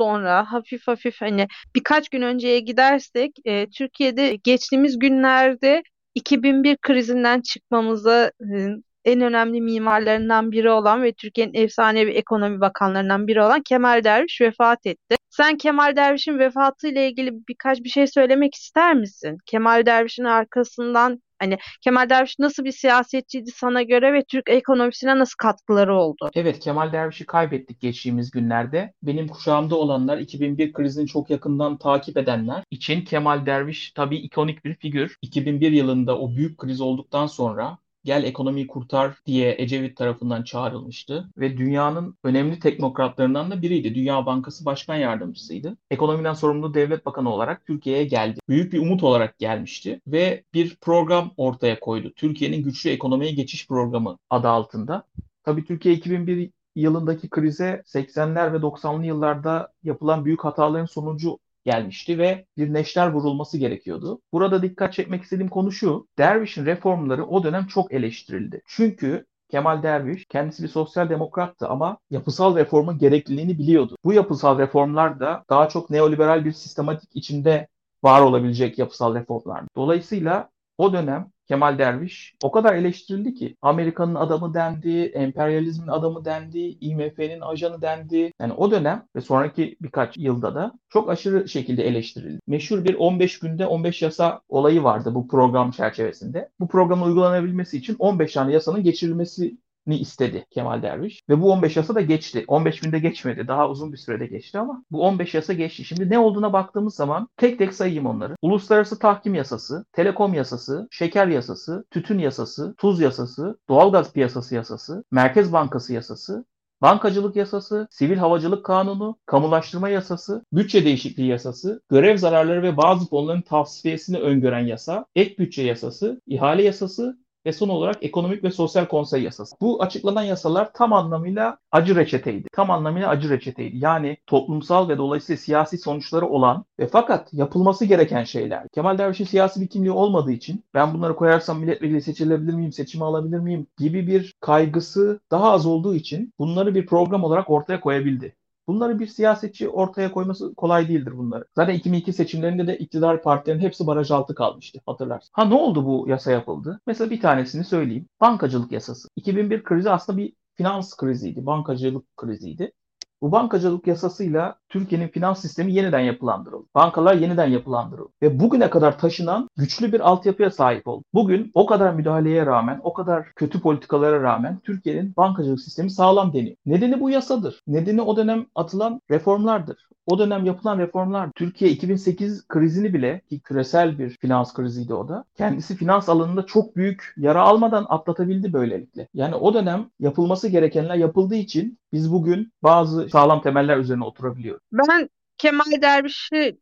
sonra 0.00 0.52
hafif 0.52 0.88
hafif 0.88 1.20
hani 1.20 1.48
birkaç 1.74 2.08
gün 2.08 2.22
önceye 2.22 2.60
gidersek 2.60 3.32
e, 3.44 3.66
Türkiye'de 3.70 4.36
geçtiğimiz 4.44 4.98
günlerde 4.98 5.82
2001 6.14 6.76
krizinden 6.76 7.40
çıkmamıza 7.40 8.32
e, 8.40 8.68
en 9.04 9.20
önemli 9.20 9.60
mimarlarından 9.60 10.52
biri 10.52 10.70
olan 10.70 11.02
ve 11.02 11.12
Türkiye'nin 11.12 11.54
efsanevi 11.54 12.10
ekonomi 12.10 12.60
bakanlarından 12.60 13.26
biri 13.26 13.42
olan 13.42 13.62
Kemal 13.62 14.04
Derviş 14.04 14.40
vefat 14.40 14.86
etti. 14.86 15.16
Sen 15.30 15.56
Kemal 15.56 15.96
Derviş'in 15.96 16.38
vefatıyla 16.38 17.02
ilgili 17.02 17.30
birkaç 17.48 17.78
bir 17.80 17.88
şey 17.88 18.06
söylemek 18.06 18.54
ister 18.54 18.94
misin? 18.94 19.38
Kemal 19.46 19.86
Derviş'in 19.86 20.24
arkasından 20.24 21.22
Hani 21.42 21.58
Kemal 21.80 22.08
Derviş 22.08 22.38
nasıl 22.38 22.64
bir 22.64 22.72
siyasetçiydi 22.72 23.50
sana 23.50 23.82
göre 23.82 24.12
ve 24.12 24.24
Türk 24.24 24.50
ekonomisine 24.50 25.18
nasıl 25.18 25.36
katkıları 25.38 25.94
oldu? 25.94 26.30
Evet 26.34 26.58
Kemal 26.60 26.92
Derviş'i 26.92 27.26
kaybettik 27.26 27.80
geçtiğimiz 27.80 28.30
günlerde. 28.30 28.92
Benim 29.02 29.28
kuşağımda 29.28 29.76
olanlar 29.76 30.18
2001 30.18 30.72
krizini 30.72 31.06
çok 31.06 31.30
yakından 31.30 31.78
takip 31.78 32.16
edenler 32.16 32.64
için 32.70 33.04
Kemal 33.04 33.46
Derviş 33.46 33.92
tabii 33.92 34.16
ikonik 34.16 34.64
bir 34.64 34.74
figür. 34.74 35.16
2001 35.22 35.72
yılında 35.72 36.18
o 36.18 36.36
büyük 36.36 36.58
kriz 36.58 36.80
olduktan 36.80 37.26
sonra 37.26 37.78
gel 38.04 38.24
ekonomiyi 38.24 38.66
kurtar 38.66 39.14
diye 39.26 39.54
Ecevit 39.58 39.96
tarafından 39.96 40.42
çağrılmıştı 40.42 41.28
ve 41.36 41.56
dünyanın 41.56 42.16
önemli 42.24 42.58
teknokratlarından 42.58 43.50
da 43.50 43.62
biriydi. 43.62 43.94
Dünya 43.94 44.26
Bankası 44.26 44.64
Başkan 44.64 44.96
Yardımcısıydı. 44.96 45.76
Ekonomiden 45.90 46.34
sorumlu 46.34 46.74
devlet 46.74 47.06
bakanı 47.06 47.30
olarak 47.30 47.66
Türkiye'ye 47.66 48.04
geldi. 48.04 48.40
Büyük 48.48 48.72
bir 48.72 48.78
umut 48.78 49.02
olarak 49.02 49.38
gelmişti 49.38 50.00
ve 50.06 50.44
bir 50.54 50.76
program 50.80 51.30
ortaya 51.36 51.80
koydu. 51.80 52.12
Türkiye'nin 52.16 52.62
güçlü 52.62 52.90
ekonomiye 52.90 53.32
geçiş 53.32 53.68
programı 53.68 54.18
adı 54.30 54.48
altında. 54.48 55.02
Tabii 55.44 55.64
Türkiye 55.64 55.94
2001 55.94 56.50
yılındaki 56.76 57.30
krize 57.30 57.82
80'ler 57.86 58.52
ve 58.52 58.56
90'lı 58.56 59.06
yıllarda 59.06 59.68
yapılan 59.82 60.24
büyük 60.24 60.44
hataların 60.44 60.86
sonucu 60.86 61.38
gelmişti 61.64 62.18
ve 62.18 62.46
bir 62.56 62.72
neşter 62.72 63.12
vurulması 63.12 63.58
gerekiyordu. 63.58 64.20
Burada 64.32 64.62
dikkat 64.62 64.92
çekmek 64.92 65.22
istediğim 65.22 65.48
konu 65.50 65.72
şu. 65.72 66.06
Derviş'in 66.18 66.66
reformları 66.66 67.26
o 67.26 67.42
dönem 67.42 67.66
çok 67.66 67.92
eleştirildi. 67.92 68.62
Çünkü 68.66 69.26
Kemal 69.50 69.82
Derviş 69.82 70.26
kendisi 70.28 70.62
bir 70.62 70.68
sosyal 70.68 71.08
demokrattı 71.08 71.68
ama 71.68 71.98
yapısal 72.10 72.56
reformun 72.56 72.98
gerekliliğini 72.98 73.58
biliyordu. 73.58 73.96
Bu 74.04 74.12
yapısal 74.12 74.58
reformlar 74.58 75.20
da 75.20 75.44
daha 75.50 75.68
çok 75.68 75.90
neoliberal 75.90 76.44
bir 76.44 76.52
sistematik 76.52 77.10
içinde 77.14 77.68
var 78.02 78.20
olabilecek 78.20 78.78
yapısal 78.78 79.14
reformlar. 79.14 79.64
Dolayısıyla 79.76 80.48
o 80.82 80.92
dönem 80.92 81.30
Kemal 81.48 81.78
Derviş 81.78 82.34
o 82.42 82.50
kadar 82.50 82.74
eleştirildi 82.74 83.34
ki 83.34 83.56
Amerika'nın 83.62 84.14
adamı 84.14 84.54
dendi, 84.54 85.00
emperyalizmin 85.00 85.88
adamı 85.88 86.24
dendi, 86.24 86.58
IMF'nin 86.58 87.40
ajanı 87.40 87.82
dendi. 87.82 88.32
Yani 88.40 88.52
o 88.52 88.70
dönem 88.70 89.06
ve 89.16 89.20
sonraki 89.20 89.76
birkaç 89.80 90.16
yılda 90.16 90.54
da 90.54 90.72
çok 90.88 91.10
aşırı 91.10 91.48
şekilde 91.48 91.84
eleştirildi. 91.84 92.40
Meşhur 92.46 92.84
bir 92.84 92.94
15 92.94 93.38
günde 93.38 93.66
15 93.66 94.02
yasa 94.02 94.40
olayı 94.48 94.82
vardı 94.82 95.14
bu 95.14 95.28
program 95.28 95.70
çerçevesinde. 95.70 96.48
Bu 96.60 96.68
programın 96.68 97.06
uygulanabilmesi 97.06 97.76
için 97.76 97.96
15 97.98 98.32
tane 98.32 98.52
yasanın 98.52 98.82
geçirilmesi 98.82 99.56
ni 99.86 99.98
istedi 99.98 100.46
Kemal 100.50 100.82
Derviş. 100.82 101.22
Ve 101.28 101.40
bu 101.40 101.52
15 101.52 101.76
yasa 101.76 101.94
da 101.94 102.00
geçti. 102.00 102.44
15 102.46 102.80
günde 102.80 102.98
geçmedi. 102.98 103.48
Daha 103.48 103.68
uzun 103.68 103.92
bir 103.92 103.96
sürede 103.96 104.26
geçti 104.26 104.58
ama 104.58 104.84
bu 104.90 105.02
15 105.02 105.34
yasa 105.34 105.52
geçti. 105.52 105.84
Şimdi 105.84 106.10
ne 106.10 106.18
olduğuna 106.18 106.52
baktığımız 106.52 106.94
zaman 106.94 107.28
tek 107.36 107.58
tek 107.58 107.74
sayayım 107.74 108.06
onları. 108.06 108.36
Uluslararası 108.42 108.98
Tahkim 108.98 109.34
Yasası, 109.34 109.84
Telekom 109.92 110.34
Yasası, 110.34 110.88
Şeker 110.90 111.26
Yasası, 111.26 111.84
Tütün 111.90 112.18
Yasası, 112.18 112.74
Tuz 112.78 113.00
Yasası, 113.00 113.58
Doğalgaz 113.68 114.12
Piyasası 114.12 114.54
Yasası, 114.54 115.04
Merkez 115.10 115.52
Bankası 115.52 115.92
Yasası, 115.92 116.44
Bankacılık 116.82 117.36
Yasası, 117.36 117.88
Sivil 117.90 118.16
Havacılık 118.16 118.64
Kanunu, 118.64 119.18
Kamulaştırma 119.26 119.88
Yasası, 119.88 120.44
Bütçe 120.52 120.84
Değişikliği 120.84 121.26
Yasası, 121.26 121.82
Görev 121.88 122.16
Zararları 122.16 122.62
ve 122.62 122.76
bazı 122.76 123.08
fonların 123.08 123.42
tavsiyesini 123.42 124.18
öngören 124.18 124.66
yasa, 124.66 125.06
Ek 125.14 125.38
Bütçe 125.38 125.62
Yasası, 125.62 126.20
İhale 126.26 126.62
Yasası 126.62 127.18
ve 127.46 127.52
son 127.52 127.68
olarak 127.68 128.04
ekonomik 128.04 128.44
ve 128.44 128.50
sosyal 128.50 128.86
konsey 128.86 129.22
yasası. 129.22 129.56
Bu 129.60 129.82
açıklanan 129.82 130.22
yasalar 130.22 130.72
tam 130.72 130.92
anlamıyla 130.92 131.58
acı 131.72 131.96
reçeteydi. 131.96 132.48
Tam 132.52 132.70
anlamıyla 132.70 133.08
acı 133.08 133.30
reçeteydi. 133.30 133.76
Yani 133.76 134.16
toplumsal 134.26 134.88
ve 134.88 134.98
dolayısıyla 134.98 135.36
siyasi 135.36 135.78
sonuçları 135.78 136.26
olan 136.26 136.64
ve 136.78 136.86
fakat 136.86 137.34
yapılması 137.34 137.84
gereken 137.84 138.24
şeyler. 138.24 138.68
Kemal 138.68 138.98
Derviş'in 138.98 139.24
siyasi 139.24 139.60
bir 139.60 139.68
kimliği 139.68 139.90
olmadığı 139.92 140.32
için 140.32 140.64
ben 140.74 140.94
bunları 140.94 141.16
koyarsam 141.16 141.60
milletvekili 141.60 142.02
seçilebilir 142.02 142.54
miyim, 142.54 142.72
seçimi 142.72 143.04
alabilir 143.04 143.38
miyim 143.38 143.66
gibi 143.78 144.06
bir 144.06 144.34
kaygısı 144.40 145.20
daha 145.30 145.52
az 145.52 145.66
olduğu 145.66 145.94
için 145.94 146.32
bunları 146.38 146.74
bir 146.74 146.86
program 146.86 147.24
olarak 147.24 147.50
ortaya 147.50 147.80
koyabildi. 147.80 148.36
Bunları 148.66 148.98
bir 148.98 149.06
siyasetçi 149.06 149.68
ortaya 149.68 150.12
koyması 150.12 150.54
kolay 150.54 150.88
değildir 150.88 151.18
bunları. 151.18 151.44
Zaten 151.56 151.74
2002 151.74 152.12
seçimlerinde 152.12 152.66
de 152.66 152.78
iktidar 152.78 153.22
partilerin 153.22 153.60
hepsi 153.60 153.86
baraj 153.86 154.10
altı 154.10 154.34
kalmıştı 154.34 154.80
hatırlarsın. 154.86 155.30
Ha 155.32 155.44
ne 155.44 155.54
oldu 155.54 155.86
bu 155.86 156.08
yasa 156.08 156.32
yapıldı? 156.32 156.80
Mesela 156.86 157.10
bir 157.10 157.20
tanesini 157.20 157.64
söyleyeyim. 157.64 158.08
Bankacılık 158.20 158.72
yasası. 158.72 159.08
2001 159.16 159.62
krizi 159.62 159.90
aslında 159.90 160.18
bir 160.18 160.32
finans 160.56 160.96
kriziydi, 160.96 161.46
bankacılık 161.46 162.16
kriziydi. 162.16 162.72
Bu 163.22 163.32
bankacılık 163.32 163.86
yasasıyla 163.86 164.56
Türkiye'nin 164.68 165.08
finans 165.08 165.40
sistemi 165.40 165.72
yeniden 165.72 166.00
yapılandırıldı. 166.00 166.66
Bankalar 166.74 167.14
yeniden 167.14 167.46
yapılandırıldı. 167.46 168.12
Ve 168.22 168.40
bugüne 168.40 168.70
kadar 168.70 168.98
taşınan 168.98 169.48
güçlü 169.56 169.92
bir 169.92 170.00
altyapıya 170.00 170.50
sahip 170.50 170.88
oldu. 170.88 171.04
Bugün 171.14 171.50
o 171.54 171.66
kadar 171.66 171.94
müdahaleye 171.94 172.46
rağmen, 172.46 172.80
o 172.82 172.92
kadar 172.92 173.26
kötü 173.36 173.60
politikalara 173.60 174.22
rağmen 174.22 174.58
Türkiye'nin 174.64 175.14
bankacılık 175.16 175.60
sistemi 175.60 175.90
sağlam 175.90 176.32
deniyor. 176.32 176.56
Nedeni 176.66 177.00
bu 177.00 177.10
yasadır. 177.10 177.62
Nedeni 177.66 178.02
o 178.02 178.16
dönem 178.16 178.46
atılan 178.54 179.00
reformlardır. 179.10 179.88
O 180.06 180.18
dönem 180.18 180.44
yapılan 180.44 180.78
reformlar 180.78 181.30
Türkiye 181.34 181.70
2008 181.70 182.48
krizini 182.48 182.94
bile 182.94 183.20
ki 183.28 183.40
küresel 183.40 183.98
bir 183.98 184.10
finans 184.10 184.54
kriziydi 184.54 184.94
o 184.94 185.08
da. 185.08 185.24
Kendisi 185.36 185.76
finans 185.76 186.08
alanında 186.08 186.46
çok 186.46 186.76
büyük 186.76 187.14
yara 187.16 187.42
almadan 187.42 187.86
atlatabildi 187.88 188.52
böylelikle. 188.52 189.08
Yani 189.14 189.34
o 189.34 189.54
dönem 189.54 189.86
yapılması 190.00 190.48
gerekenler 190.48 190.94
yapıldığı 190.94 191.34
için 191.34 191.78
biz 191.92 192.12
bugün 192.12 192.52
bazı 192.62 193.08
sağlam 193.08 193.42
temeller 193.42 193.76
üzerine 193.76 194.04
oturabiliyoruz. 194.04 194.62
Ben 194.72 195.08
Kemal 195.38 195.82
Derviş'i 195.82 196.56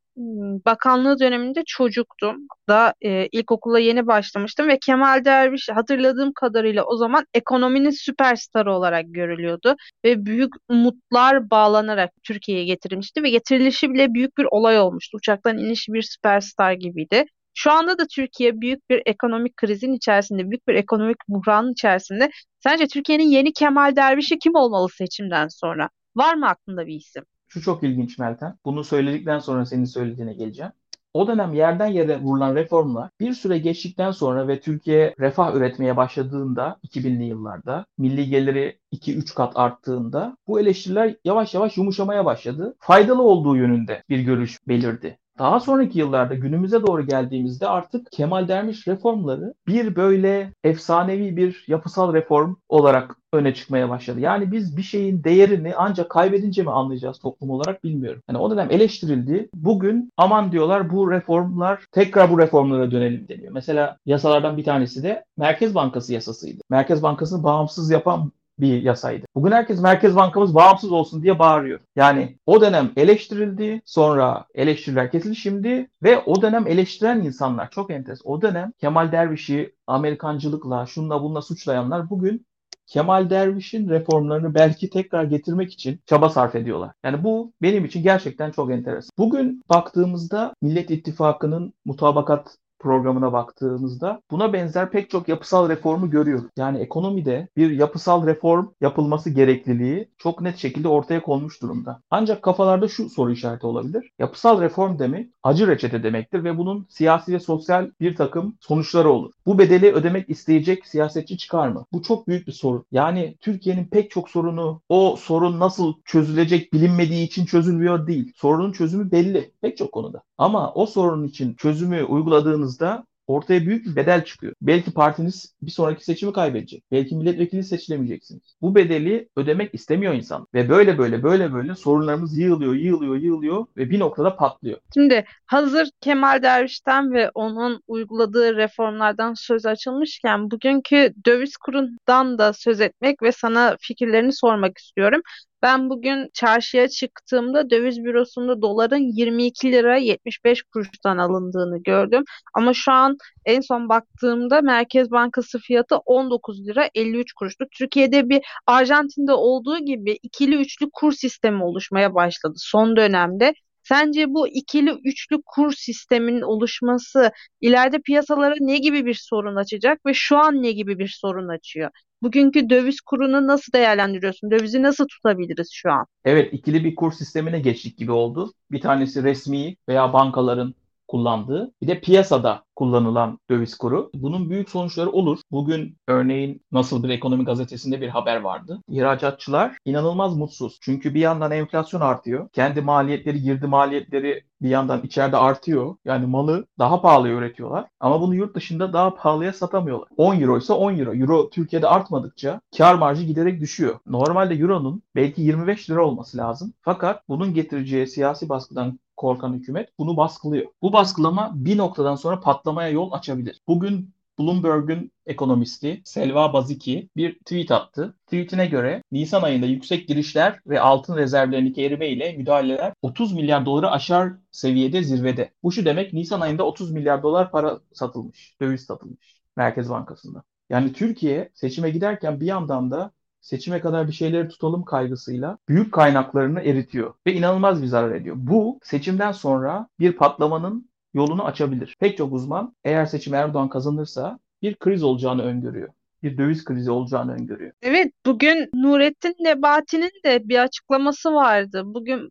bakanlığı 0.67 1.19
döneminde 1.21 1.63
çocuktum. 1.67 2.37
Da 2.69 2.95
e, 3.01 3.27
ilkokula 3.27 3.79
yeni 3.79 4.07
başlamıştım 4.07 4.69
ve 4.69 4.79
Kemal 4.79 5.25
Derviş 5.25 5.69
hatırladığım 5.69 6.33
kadarıyla 6.33 6.85
o 6.85 6.97
zaman 6.97 7.25
ekonominin 7.35 7.91
süperstarı 7.91 8.75
olarak 8.75 9.05
görülüyordu 9.09 9.77
ve 10.05 10.27
büyük 10.27 10.53
umutlar 10.69 11.51
bağlanarak 11.51 12.11
Türkiye'ye 12.23 12.65
getirilmişti 12.65 13.23
ve 13.23 13.31
getirilişi 13.31 13.91
bile 13.91 14.15
büyük 14.15 14.39
bir 14.39 14.47
olay 14.51 14.79
olmuştu. 14.81 15.17
Uçaktan 15.17 15.59
inişi 15.59 15.93
bir 15.93 16.03
süperstar 16.03 16.73
gibiydi. 16.73 17.25
Şu 17.55 17.73
anda 17.73 17.99
da 17.99 18.07
Türkiye 18.07 18.61
büyük 18.61 18.91
bir 18.91 19.03
ekonomik 19.07 19.57
krizin 19.57 19.93
içerisinde, 19.93 20.51
büyük 20.51 20.69
bir 20.69 20.75
ekonomik 20.75 21.19
buhranın 21.29 21.73
içerisinde. 21.73 22.31
Sence 22.61 22.87
Türkiye'nin 22.87 23.29
yeni 23.29 23.53
Kemal 23.53 23.97
Derviş'i 23.97 24.39
kim 24.39 24.55
olmalı 24.55 24.89
seçimden 24.89 25.49
sonra? 25.49 25.89
Var 26.17 26.35
mı 26.35 26.49
aklında 26.49 26.87
bir 26.87 26.95
isim? 26.95 27.25
Şu 27.49 27.63
çok 27.63 27.83
ilginç 27.83 28.19
Meltem. 28.19 28.57
Bunu 28.65 28.85
söyledikten 28.85 29.39
sonra 29.39 29.67
senin 29.67 29.85
söylediğine 29.85 30.35
geleceğim. 30.35 30.73
O 31.15 31.29
dönem 31.29 31.55
yerden 31.55 31.87
yere 31.87 32.21
vurulan 32.21 32.55
reformlar 32.55 33.11
bir 33.21 33.33
süre 33.33 33.59
geçtikten 33.59 34.11
sonra 34.11 34.49
ve 34.49 34.61
Türkiye 34.61 35.15
refah 35.21 35.55
üretmeye 35.55 35.97
başladığında 35.97 36.79
2000'li 36.83 37.25
yıllarda 37.25 37.87
milli 37.99 38.29
geliri 38.29 38.79
2-3 38.93 39.35
kat 39.35 39.53
arttığında 39.57 40.37
bu 40.47 40.61
eleştiriler 40.61 41.17
yavaş 41.25 41.55
yavaş 41.55 41.77
yumuşamaya 41.77 42.25
başladı. 42.25 42.77
Faydalı 42.81 43.23
olduğu 43.23 43.57
yönünde 43.57 44.03
bir 44.09 44.21
görüş 44.21 44.59
belirdi. 44.69 45.19
Daha 45.41 45.61
sonraki 45.61 45.99
yıllarda 45.99 46.35
günümüze 46.35 46.87
doğru 46.87 47.07
geldiğimizde 47.07 47.67
artık 47.69 48.13
Kemal 48.13 48.49
Derviş 48.49 48.89
reformları 48.89 49.55
bir 49.67 49.97
böyle 49.97 50.53
efsanevi 50.65 51.37
bir 51.37 51.65
yapısal 51.69 52.15
reform 52.15 52.55
olarak 52.69 53.17
öne 53.33 53.55
çıkmaya 53.55 53.89
başladı. 53.89 54.21
Yani 54.21 54.53
biz 54.53 54.77
bir 54.77 54.83
şeyin 54.83 55.25
değerini 55.25 55.75
ancak 55.77 56.11
kaybedince 56.11 56.63
mi 56.63 56.71
anlayacağız 56.71 57.19
toplum 57.19 57.51
olarak 57.51 57.85
bilmiyorum. 57.85 58.23
Yani 58.29 58.39
o 58.39 58.51
dönem 58.51 58.71
eleştirildi. 58.71 59.49
Bugün 59.55 60.11
aman 60.17 60.53
diyorlar 60.53 60.91
bu 60.91 61.11
reformlar 61.11 61.85
tekrar 61.93 62.31
bu 62.31 62.39
reformlara 62.39 62.91
dönelim 62.91 63.29
deniyor. 63.29 63.53
Mesela 63.53 63.97
yasalardan 64.07 64.57
bir 64.57 64.65
tanesi 64.65 65.03
de 65.03 65.25
Merkez 65.37 65.75
Bankası 65.75 66.13
yasasıydı. 66.15 66.63
Merkez 66.71 67.03
Bankası'nı 67.03 67.45
bağımsız 67.45 67.91
yapan 67.91 68.33
bir 68.61 68.83
yasaydı. 68.83 69.27
Bugün 69.35 69.53
herkes 69.53 69.81
Merkez 69.81 70.17
Bankamız 70.17 70.55
bağımsız 70.55 70.93
olsun 70.93 71.23
diye 71.23 71.39
bağırıyor. 71.39 71.81
Yani 71.97 72.39
o 72.47 72.61
dönem 72.61 72.91
eleştirildi, 72.97 73.83
sonra 73.85 74.45
eleştiriler 74.55 75.11
kesildi 75.11 75.37
şimdi 75.37 75.89
ve 76.03 76.19
o 76.19 76.43
dönem 76.43 76.67
eleştiren 76.67 77.21
insanlar 77.21 77.71
çok 77.71 77.91
enteresan. 77.91 78.33
O 78.33 78.43
dönem 78.43 78.73
Kemal 78.81 79.13
Derviş'i 79.13 79.75
Amerikancılıkla, 79.87 80.87
şunla 80.87 81.23
bununla 81.23 81.43
suçlayanlar 81.43 82.11
bugün 82.11 82.47
Kemal 82.87 83.31
Derviş'in 83.31 83.89
reformlarını 83.89 84.55
belki 84.55 84.91
tekrar 84.91 85.25
getirmek 85.25 85.73
için 85.73 86.01
çaba 86.07 86.29
sarf 86.29 86.55
ediyorlar. 86.55 86.91
Yani 87.05 87.25
bu 87.25 87.53
benim 87.63 87.85
için 87.85 88.03
gerçekten 88.03 88.51
çok 88.51 88.71
enteresan. 88.71 89.11
Bugün 89.19 89.63
baktığımızda 89.69 90.55
Millet 90.63 90.91
İttifakı'nın 90.91 91.73
mutabakat 91.85 92.57
programına 92.81 93.33
baktığımızda 93.33 94.21
buna 94.31 94.53
benzer 94.53 94.91
pek 94.91 95.11
çok 95.11 95.29
yapısal 95.29 95.69
reformu 95.69 96.11
görüyor. 96.11 96.43
Yani 96.57 96.79
ekonomide 96.79 97.49
bir 97.57 97.71
yapısal 97.71 98.27
reform 98.27 98.67
yapılması 98.81 99.31
gerekliliği 99.31 100.09
çok 100.19 100.41
net 100.41 100.57
şekilde 100.57 100.89
ortaya 100.89 101.23
konmuş 101.23 101.63
durumda. 101.63 102.01
Ancak 102.11 102.43
kafalarda 102.43 102.89
şu 102.89 103.09
soru 103.09 103.33
işareti 103.33 103.67
olabilir. 103.67 104.11
Yapısal 104.19 104.61
reform 104.61 104.99
demek 104.99 105.29
acı 105.43 105.67
reçete 105.67 106.03
demektir 106.03 106.45
ve 106.45 106.59
bunun 106.59 106.87
siyasi 106.89 107.33
ve 107.33 107.41
sosyal 107.41 107.91
bir 108.01 108.17
takım 108.17 108.57
sonuçları 108.61 109.11
olur. 109.11 109.33
Bu 109.47 109.59
bedeli 109.59 109.93
ödemek 109.93 110.31
isteyecek 110.31 110.87
siyasetçi 110.87 111.39
çıkar 111.39 111.69
mı? 111.69 111.87
Bu 111.93 112.03
çok 112.03 112.29
büyük 112.29 112.47
bir 112.47 112.53
soru. 112.53 112.85
Yani 112.93 113.37
Türkiye'nin 113.41 113.85
pek 113.85 114.11
çok 114.11 114.31
sorunu 114.31 114.81
o 114.89 115.17
sorun 115.19 115.61
nasıl 115.61 115.95
çözülecek 116.05 116.73
bilinmediği 116.73 117.27
için 117.27 117.45
çözülmüyor 117.45 118.07
değil. 118.07 118.33
Sorunun 118.37 118.73
çözümü 118.73 119.11
belli 119.11 119.53
pek 119.61 119.77
çok 119.77 119.93
konuda. 119.93 120.23
Ama 120.41 120.73
o 120.75 120.87
sorun 120.87 121.25
için 121.25 121.55
çözümü 121.55 122.03
uyguladığınızda 122.03 123.05
ortaya 123.27 123.67
büyük 123.67 123.87
bir 123.87 123.97
bedel 123.97 124.25
çıkıyor. 124.25 124.55
Belki 124.63 124.93
partiniz 124.93 125.55
bir 125.63 125.71
sonraki 125.71 126.05
seçimi 126.05 126.33
kaybedecek. 126.33 126.85
Belki 126.93 127.17
milletvekili 127.17 127.65
seçilemeyeceksiniz. 127.65 128.43
Bu 128.63 128.75
bedeli 128.75 129.29
ödemek 129.37 129.75
istemiyor 129.75 130.15
insan. 130.15 130.47
Ve 130.55 130.69
böyle 130.69 130.99
böyle 130.99 131.23
böyle 131.23 131.53
böyle 131.53 131.75
sorunlarımız 131.75 132.39
yığılıyor, 132.39 132.75
yığılıyor, 132.75 133.17
yığılıyor 133.17 133.67
ve 133.77 133.91
bir 133.91 133.99
noktada 134.01 134.37
patlıyor. 134.37 134.79
Şimdi 134.95 135.25
hazır 135.47 135.91
Kemal 136.01 136.43
Derviş'ten 136.43 137.13
ve 137.13 137.31
onun 137.35 137.83
uyguladığı 137.87 138.57
reformlardan 138.57 139.35
söz 139.35 139.67
açılmışken 139.67 140.51
bugünkü 140.51 141.15
döviz 141.27 141.57
kurundan 141.57 142.39
da 142.39 142.53
söz 142.53 142.81
etmek 142.81 143.23
ve 143.23 143.33
sana 143.33 143.77
fikirlerini 143.81 144.33
sormak 144.33 144.79
istiyorum. 144.79 145.21
Ben 145.63 145.91
bugün 145.91 146.31
çarşıya 146.35 146.89
çıktığımda 146.89 147.71
döviz 147.71 148.05
bürosunda 148.05 148.63
doların 148.63 149.17
22 149.17 149.73
lira 149.73 149.97
75 149.97 150.63
kuruştan 150.63 151.19
alındığını 151.19 151.83
gördüm. 151.83 152.25
Ama 152.55 152.75
şu 152.75 152.93
an 152.93 153.17
en 153.45 153.61
son 153.61 153.89
baktığımda 153.89 154.61
Merkez 154.61 155.11
Bankası 155.11 155.59
fiyatı 155.59 155.97
19 155.97 156.67
lira 156.67 156.89
53 156.95 157.33
kuruştu. 157.33 157.65
Türkiye'de 157.79 158.29
bir 158.29 158.43
Arjantin'de 158.67 159.33
olduğu 159.33 159.79
gibi 159.79 160.19
ikili 160.23 160.57
üçlü 160.57 160.87
kur 160.93 161.13
sistemi 161.13 161.65
oluşmaya 161.65 162.15
başladı 162.15 162.55
son 162.57 162.97
dönemde. 162.97 163.55
Sence 163.83 164.27
bu 164.35 164.49
ikili 164.49 164.91
üçlü 165.05 165.37
kur 165.47 165.73
sisteminin 165.73 166.41
oluşması 166.41 167.31
ileride 167.61 167.99
piyasalara 167.99 168.55
ne 168.61 168.79
gibi 168.79 169.07
bir 169.07 169.15
sorun 169.15 169.57
açacak 169.57 170.07
ve 170.07 170.15
şu 170.15 170.37
an 170.37 170.63
ne 170.63 170.73
gibi 170.73 170.99
bir 170.99 171.09
sorun 171.09 171.49
açıyor? 171.49 171.91
Bugünkü 172.23 172.71
döviz 172.71 173.01
kurunu 173.01 173.47
nasıl 173.47 173.73
değerlendiriyorsun? 173.73 174.51
Dövizi 174.51 174.83
nasıl 174.83 175.07
tutabiliriz 175.07 175.69
şu 175.73 175.93
an? 175.93 176.07
Evet, 176.25 176.53
ikili 176.55 176.85
bir 176.85 176.95
kur 176.95 177.13
sistemine 177.13 177.61
geçtik 177.61 177.99
gibi 177.99 178.13
oldu. 178.13 178.53
Bir 178.71 178.81
tanesi 178.81 179.23
resmi 179.23 179.77
veya 179.89 180.13
bankaların 180.13 180.75
kullandığı 181.11 181.73
bir 181.83 181.89
de 181.89 182.01
piyasada 182.01 182.65
kullanılan 182.77 183.39
döviz 183.51 183.79
kuru. 183.79 184.11
Bunun 184.15 184.51
büyük 184.51 184.71
sonuçları 184.71 185.11
olur. 185.11 185.39
Bugün 185.51 185.97
örneğin 186.09 186.63
Nasıl 186.73 187.03
Bir 187.03 187.09
Ekonomi 187.09 187.45
gazetesinde 187.45 188.01
bir 188.01 188.09
haber 188.09 188.41
vardı. 188.41 188.83
İhracatçılar 188.89 189.77
inanılmaz 189.85 190.37
mutsuz. 190.37 190.79
Çünkü 190.81 191.15
bir 191.15 191.21
yandan 191.21 191.51
enflasyon 191.51 192.01
artıyor. 192.01 192.49
Kendi 192.53 192.81
maliyetleri, 192.81 193.43
girdi 193.43 193.67
maliyetleri 193.67 194.45
bir 194.63 194.69
yandan 194.69 195.03
içeride 195.03 195.37
artıyor. 195.37 195.97
Yani 196.05 196.27
malı 196.27 196.67
daha 196.79 197.01
pahalıya 197.01 197.35
üretiyorlar. 197.35 197.87
Ama 198.01 198.21
bunu 198.21 198.35
yurt 198.35 198.55
dışında 198.55 198.93
daha 198.93 199.15
pahalıya 199.15 199.53
satamıyorlar. 199.53 200.09
10 200.17 200.41
euro 200.41 200.59
ise 200.59 200.73
10 200.73 200.99
euro. 200.99 201.15
Euro 201.15 201.51
Türkiye'de 201.51 201.89
artmadıkça 201.89 202.61
kar 202.79 202.95
marjı 202.95 203.23
giderek 203.25 203.61
düşüyor. 203.61 203.99
Normalde 204.07 204.55
euronun 204.55 205.03
belki 205.17 205.43
25 205.43 205.91
lira 205.91 206.07
olması 206.07 206.39
lazım. 206.39 206.73
Fakat 206.81 207.29
bunun 207.29 207.55
getireceği 207.55 208.07
siyasi 208.07 208.49
baskıdan 208.49 208.99
korkan 209.21 209.53
hükümet 209.53 209.89
bunu 209.99 210.17
baskılıyor. 210.17 210.67
Bu 210.83 210.93
baskılama 210.93 211.53
bir 211.55 211.79
noktadan 211.79 212.17
sonra 212.17 212.41
patlamaya 212.41 212.89
yol 212.89 213.13
açabilir. 213.13 213.61
Bugün 213.69 214.15
Bloomberg'un 214.39 215.11
ekonomisti 215.27 216.03
Selva 216.05 216.53
Baziki 216.53 217.09
bir 217.17 217.39
tweet 217.39 217.71
attı. 217.71 218.15
Tweetine 218.27 218.67
göre 218.67 219.03
Nisan 219.13 219.43
ayında 219.43 219.67
yüksek 219.67 220.09
girişler 220.09 220.61
ve 220.67 220.81
altın 220.81 221.17
rezervlerindeki 221.17 221.85
erime 221.85 222.09
ile 222.09 222.33
müdahaleler 222.33 222.93
30 223.03 223.33
milyar 223.33 223.67
doları 223.67 223.91
aşar 223.91 224.33
seviyede 224.51 225.03
zirvede. 225.03 225.53
Bu 225.63 225.73
şu 225.73 225.85
demek 225.85 226.13
Nisan 226.13 226.41
ayında 226.41 226.67
30 226.67 226.91
milyar 226.91 227.23
dolar 227.23 227.51
para 227.51 227.81
satılmış, 227.93 228.57
döviz 228.61 228.81
satılmış 228.85 229.37
Merkez 229.57 229.91
Bankası'nda. 229.91 230.43
Yani 230.71 230.93
Türkiye 230.93 231.51
seçime 231.55 231.91
giderken 231.91 232.41
bir 232.41 232.47
yandan 232.47 232.91
da 232.91 233.13
seçime 233.41 233.81
kadar 233.81 234.09
bir 234.09 234.13
şeyleri 234.13 234.49
tutalım 234.49 234.85
kaygısıyla 234.85 235.59
büyük 235.69 235.93
kaynaklarını 235.93 236.61
eritiyor 236.61 237.15
ve 237.27 237.33
inanılmaz 237.35 237.83
bir 237.83 237.87
zarar 237.87 238.15
ediyor. 238.15 238.37
Bu 238.39 238.79
seçimden 238.83 239.33
sonra 239.33 239.89
bir 239.99 240.13
patlamanın 240.13 240.91
yolunu 241.15 241.45
açabilir. 241.45 241.97
Pek 242.01 242.17
çok 242.17 242.33
uzman 242.33 242.75
eğer 242.85 243.07
seçim 243.07 243.35
Erdoğan 243.35 243.69
kazanırsa 243.69 244.39
bir 244.63 244.75
kriz 244.75 245.03
olacağını 245.03 245.43
öngörüyor 245.43 245.89
bir 246.23 246.39
döviz 246.39 246.65
krizi 246.65 246.91
olacağını 246.91 247.33
öngörüyor. 247.33 247.73
Evet, 247.83 248.13
bugün 248.27 248.71
Nurettin 248.75 249.35
Nebati'nin 249.41 250.11
de 250.25 250.49
bir 250.49 250.59
açıklaması 250.63 251.35
vardı. 251.35 251.83
Bugün 251.85 252.29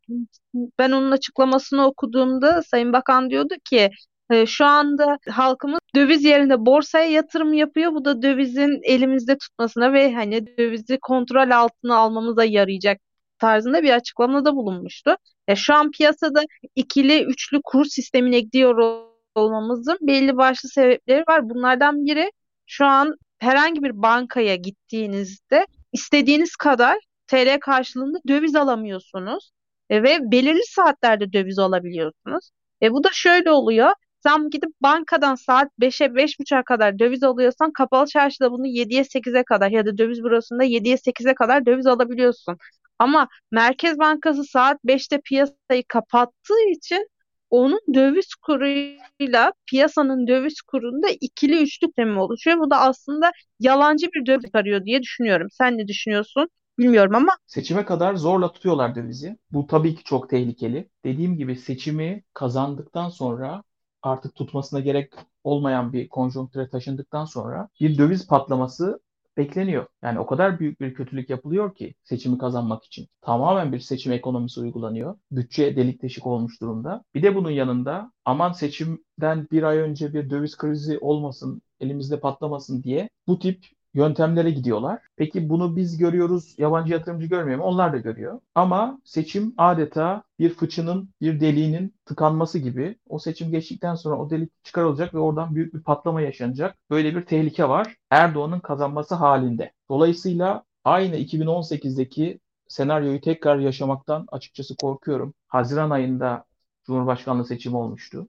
ben 0.80 0.92
onun 0.92 1.12
açıklamasını 1.12 1.86
okuduğumda 1.86 2.64
Sayın 2.64 2.94
Bakan 2.94 3.30
diyordu 3.30 3.54
ki 3.70 3.90
e, 4.30 4.46
şu 4.46 4.66
anda 4.66 5.18
halkımız 5.30 5.80
döviz 5.96 6.24
yerine 6.24 6.66
borsaya 6.66 7.06
yatırım 7.06 7.54
yapıyor. 7.54 7.94
Bu 7.94 8.06
da 8.06 8.22
dövizin 8.22 8.80
elimizde 8.84 9.38
tutmasına 9.38 9.94
ve 9.94 10.14
hani 10.14 10.58
dövizi 10.58 11.00
kontrol 11.00 11.50
altına 11.52 11.98
almamıza 11.98 12.44
yarayacak 12.44 13.02
tarzında 13.40 13.84
bir 13.84 13.94
açıklamada 13.94 14.56
bulunmuştu. 14.56 15.16
Ya 15.48 15.56
şu 15.56 15.74
an 15.74 15.92
piyasada 15.92 16.44
ikili, 16.76 17.24
üçlü 17.24 17.62
kur 17.64 17.86
sistemine 17.86 18.40
gidiyor 18.40 19.04
olmamızın 19.36 19.98
belli 20.02 20.38
başlı 20.38 20.70
sebepleri 20.70 21.24
var. 21.28 21.50
Bunlardan 21.50 22.06
biri 22.06 22.32
şu 22.66 22.86
an 22.86 23.16
herhangi 23.40 23.84
bir 23.84 24.02
bankaya 24.02 24.56
gittiğinizde 24.56 25.66
istediğiniz 25.94 26.56
kadar 26.56 26.98
TL 27.28 27.60
karşılığında 27.60 28.18
döviz 28.28 28.56
alamıyorsunuz 28.56 29.52
E, 29.90 30.04
ve 30.04 30.32
belirli 30.32 30.64
saatlerde 30.70 31.34
döviz 31.34 31.60
alabiliyorsunuz. 31.60 32.52
E, 32.82 32.92
bu 32.94 33.04
da 33.04 33.10
şöyle 33.14 33.52
oluyor. 33.52 33.92
Sen 34.24 34.50
gidip 34.50 34.70
bankadan 34.82 35.36
saat 35.36 35.72
5'e 35.80 36.16
5.30'a 36.16 36.64
kadar 36.64 37.00
döviz 37.00 37.24
alıyorsan 37.24 37.72
kapalı 37.72 38.08
çarşıda 38.08 38.52
bunu 38.52 38.68
7'ye 38.68 39.04
8'e 39.04 39.44
kadar 39.44 39.72
ya 39.72 39.86
da 39.86 39.98
döviz 39.98 40.24
bürosunda 40.24 40.64
7'ye 40.64 40.98
8'e 40.98 41.36
kadar 41.36 41.66
döviz 41.66 41.88
alabiliyorsun. 41.88 42.58
Ama 43.00 43.28
Merkez 43.52 44.00
Bankası 44.00 44.44
saat 44.44 44.78
5'te 44.86 45.22
piyasayı 45.22 45.84
kapattığı 45.88 46.70
için 46.72 47.08
onun 47.50 47.80
döviz 47.94 48.36
kuruyla 48.36 49.54
piyasanın 49.66 50.28
döviz 50.28 50.62
kurunda 50.62 51.08
ikili 51.22 51.64
üçlü 51.64 51.88
sistemi 51.88 52.20
oluşuyor. 52.20 52.58
Bu 52.58 52.70
da 52.72 52.82
aslında 52.82 53.32
yalancı 53.60 54.08
bir 54.16 54.26
döviz 54.26 54.50
arıyor 54.54 54.86
diye 54.86 55.02
düşünüyorum. 55.02 55.48
Sen 55.52 55.78
ne 55.78 55.88
düşünüyorsun? 55.88 56.50
Bilmiyorum 56.80 57.16
ama 57.16 57.38
Seçime 57.48 57.86
kadar 57.86 58.16
zorla 58.16 58.52
tutuyorlar 58.52 58.96
dövizi. 58.96 59.38
Bu 59.52 59.68
tabii 59.68 59.96
ki 59.96 60.04
çok 60.04 60.30
tehlikeli. 60.30 60.90
Dediğim 61.06 61.38
gibi 61.38 61.56
seçimi 61.56 62.24
kazandıktan 62.34 63.10
sonra 63.10 63.64
artık 64.02 64.36
tutmasına 64.36 64.80
gerek 64.80 65.14
olmayan 65.44 65.94
bir 65.94 66.10
konjonktüre 66.10 66.70
taşındıktan 66.70 67.26
sonra 67.26 67.70
bir 67.80 67.98
döviz 67.98 68.28
patlaması 68.28 69.00
bekleniyor. 69.38 69.86
Yani 70.04 70.20
o 70.20 70.26
kadar 70.26 70.60
büyük 70.60 70.82
bir 70.82 70.94
kötülük 70.94 71.30
yapılıyor 71.30 71.76
ki 71.76 71.94
seçimi 72.04 72.38
kazanmak 72.38 72.84
için. 72.86 73.08
Tamamen 73.22 73.72
bir 73.72 73.80
seçim 73.80 74.12
ekonomisi 74.12 74.60
uygulanıyor. 74.60 75.16
Bütçe 75.32 75.76
delik 75.76 76.02
deşik 76.02 76.28
olmuş 76.28 76.62
durumda. 76.62 77.04
Bir 77.16 77.24
de 77.24 77.36
bunun 77.36 77.52
yanında 77.52 78.12
aman 78.26 78.52
seçimden 78.52 79.48
bir 79.52 79.64
ay 79.64 79.78
önce 79.78 80.14
bir 80.14 80.30
döviz 80.30 80.58
krizi 80.58 81.00
olmasın, 81.00 81.62
elimizde 81.80 82.20
patlamasın 82.20 82.84
diye 82.84 83.10
bu 83.28 83.40
tip 83.40 83.66
yöntemlere 83.94 84.52
gidiyorlar. 84.52 85.00
Peki 85.16 85.50
bunu 85.50 85.76
biz 85.76 85.98
görüyoruz, 85.98 86.56
yabancı 86.58 86.94
yatırımcı 86.94 87.28
görmüyor 87.28 87.58
mu? 87.58 87.64
Onlar 87.64 87.94
da 87.94 87.98
görüyor. 87.98 88.40
Ama 88.56 89.02
seçim 89.06 89.54
adeta 89.58 90.24
bir 90.40 90.50
fıçının, 90.50 91.10
bir 91.22 91.40
deliğinin 91.40 91.96
tıkanması 92.06 92.60
gibi. 92.60 92.98
O 93.10 93.20
seçim 93.20 93.52
geçtikten 93.52 93.96
sonra 93.96 94.16
o 94.16 94.30
delik 94.30 94.64
çıkarılacak 94.64 95.14
ve 95.14 95.20
oradan 95.20 95.56
büyük 95.56 95.74
bir 95.74 95.84
patlama 95.84 96.22
yaşanacak. 96.22 96.78
Böyle 96.90 97.16
bir 97.16 97.22
tehlike 97.22 97.70
var 97.70 97.96
Erdoğan'ın 98.10 98.60
kazanması 98.60 99.16
halinde. 99.16 99.72
Dolayısıyla 99.90 100.64
aynı 100.84 101.16
2018'deki 101.16 102.40
senaryoyu 102.68 103.22
tekrar 103.22 103.60
yaşamaktan 103.60 104.28
açıkçası 104.32 104.76
korkuyorum. 104.76 105.34
Haziran 105.48 105.90
ayında 105.90 106.46
Cumhurbaşkanlığı 106.84 107.46
seçimi 107.46 107.78
olmuştu. 107.78 108.28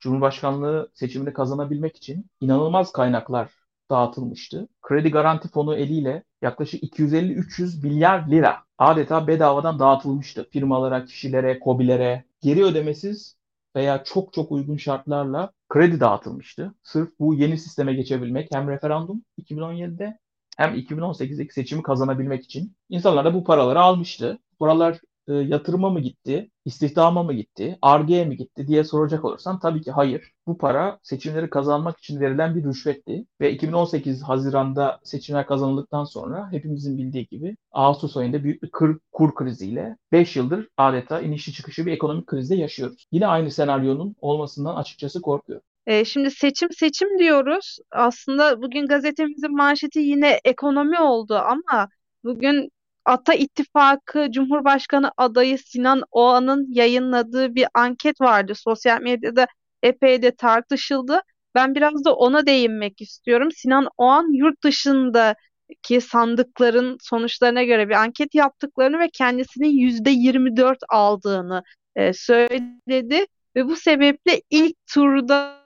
Cumhurbaşkanlığı 0.00 0.90
seçimini 0.94 1.32
kazanabilmek 1.32 1.96
için 1.96 2.26
inanılmaz 2.40 2.92
kaynaklar 2.92 3.50
dağıtılmıştı. 3.90 4.68
Kredi 4.82 5.10
Garanti 5.10 5.48
Fonu 5.48 5.76
eliyle 5.76 6.22
yaklaşık 6.42 6.82
250-300 6.82 7.82
milyar 7.82 8.28
lira 8.30 8.56
adeta 8.78 9.26
bedavadan 9.26 9.78
dağıtılmıştı 9.78 10.48
firmalara, 10.50 11.04
kişilere, 11.04 11.58
kobilere. 11.60 12.24
Geri 12.42 12.64
ödemesiz 12.64 13.36
veya 13.76 14.04
çok 14.04 14.32
çok 14.32 14.52
uygun 14.52 14.76
şartlarla 14.76 15.52
kredi 15.68 16.00
dağıtılmıştı. 16.00 16.74
Sırf 16.82 17.08
bu 17.20 17.34
yeni 17.34 17.58
sisteme 17.58 17.94
geçebilmek 17.94 18.48
hem 18.52 18.68
referandum 18.68 19.22
2017'de 19.38 20.18
hem 20.56 20.74
2018'deki 20.74 21.54
seçimi 21.54 21.82
kazanabilmek 21.82 22.44
için 22.44 22.76
insanlar 22.88 23.24
da 23.24 23.34
bu 23.34 23.44
paraları 23.44 23.80
almıştı. 23.80 24.38
Buralar 24.60 24.98
e, 25.28 25.32
yatırıma 25.34 25.90
mı 25.90 26.00
gitti, 26.00 26.50
istihdama 26.64 27.22
mı 27.22 27.32
gitti, 27.32 27.78
Ar-Ge'ye 27.82 28.24
mi 28.24 28.36
gitti 28.36 28.68
diye 28.68 28.84
soracak 28.84 29.24
olursan 29.24 29.58
tabii 29.58 29.82
ki 29.82 29.90
hayır. 29.90 30.32
Bu 30.46 30.58
para 30.58 30.98
seçimleri 31.02 31.50
kazanmak 31.50 31.98
için 31.98 32.20
verilen 32.20 32.56
bir 32.56 32.64
rüşvetti 32.64 33.24
ve 33.40 33.52
2018 33.52 34.22
Haziran'da 34.22 35.00
seçimler 35.04 35.46
kazanıldıktan 35.46 36.04
sonra 36.04 36.52
hepimizin 36.52 36.98
bildiği 36.98 37.26
gibi 37.26 37.56
Ağustos 37.72 38.16
ayında 38.16 38.44
büyük 38.44 38.62
bir 38.62 38.70
kur, 38.70 38.98
kur 39.12 39.34
kriziyle 39.34 39.96
5 40.12 40.36
yıldır 40.36 40.68
adeta 40.76 41.20
inişli 41.20 41.52
çıkışı 41.52 41.86
bir 41.86 41.92
ekonomik 41.92 42.26
krizde 42.26 42.56
yaşıyoruz. 42.56 43.06
Yine 43.12 43.26
aynı 43.26 43.50
senaryonun 43.50 44.16
olmasından 44.20 44.76
açıkçası 44.76 45.20
korkuyorum. 45.22 45.64
E, 45.86 46.04
şimdi 46.04 46.30
seçim 46.30 46.72
seçim 46.72 47.18
diyoruz. 47.18 47.78
Aslında 47.90 48.62
bugün 48.62 48.86
gazetemizin 48.86 49.56
manşeti 49.56 49.98
yine 49.98 50.40
ekonomi 50.44 51.00
oldu 51.00 51.34
ama 51.34 51.88
bugün 52.24 52.70
Ata 53.08 53.34
İttifakı 53.34 54.28
Cumhurbaşkanı 54.30 55.10
adayı 55.16 55.58
Sinan 55.58 56.02
Oğan'ın 56.10 56.66
yayınladığı 56.70 57.54
bir 57.54 57.66
anket 57.74 58.20
vardı. 58.20 58.52
Sosyal 58.54 59.00
medyada 59.02 59.46
epey 59.82 60.22
de 60.22 60.30
tartışıldı. 60.30 61.22
Ben 61.54 61.74
biraz 61.74 62.04
da 62.04 62.14
ona 62.14 62.46
değinmek 62.46 63.00
istiyorum. 63.00 63.48
Sinan 63.52 63.88
Oğan 63.96 64.32
yurt 64.32 64.62
dışındaki 64.64 66.00
sandıkların 66.00 66.96
sonuçlarına 67.00 67.62
göre 67.62 67.88
bir 67.88 67.94
anket 67.94 68.34
yaptıklarını 68.34 68.98
ve 68.98 69.08
kendisinin 69.12 69.78
yüzde 69.78 70.10
24 70.10 70.78
aldığını 70.88 71.62
e, 71.96 72.12
söyledi 72.12 73.26
ve 73.56 73.64
bu 73.66 73.76
sebeple 73.76 74.42
ilk 74.50 74.76
turda 74.86 75.64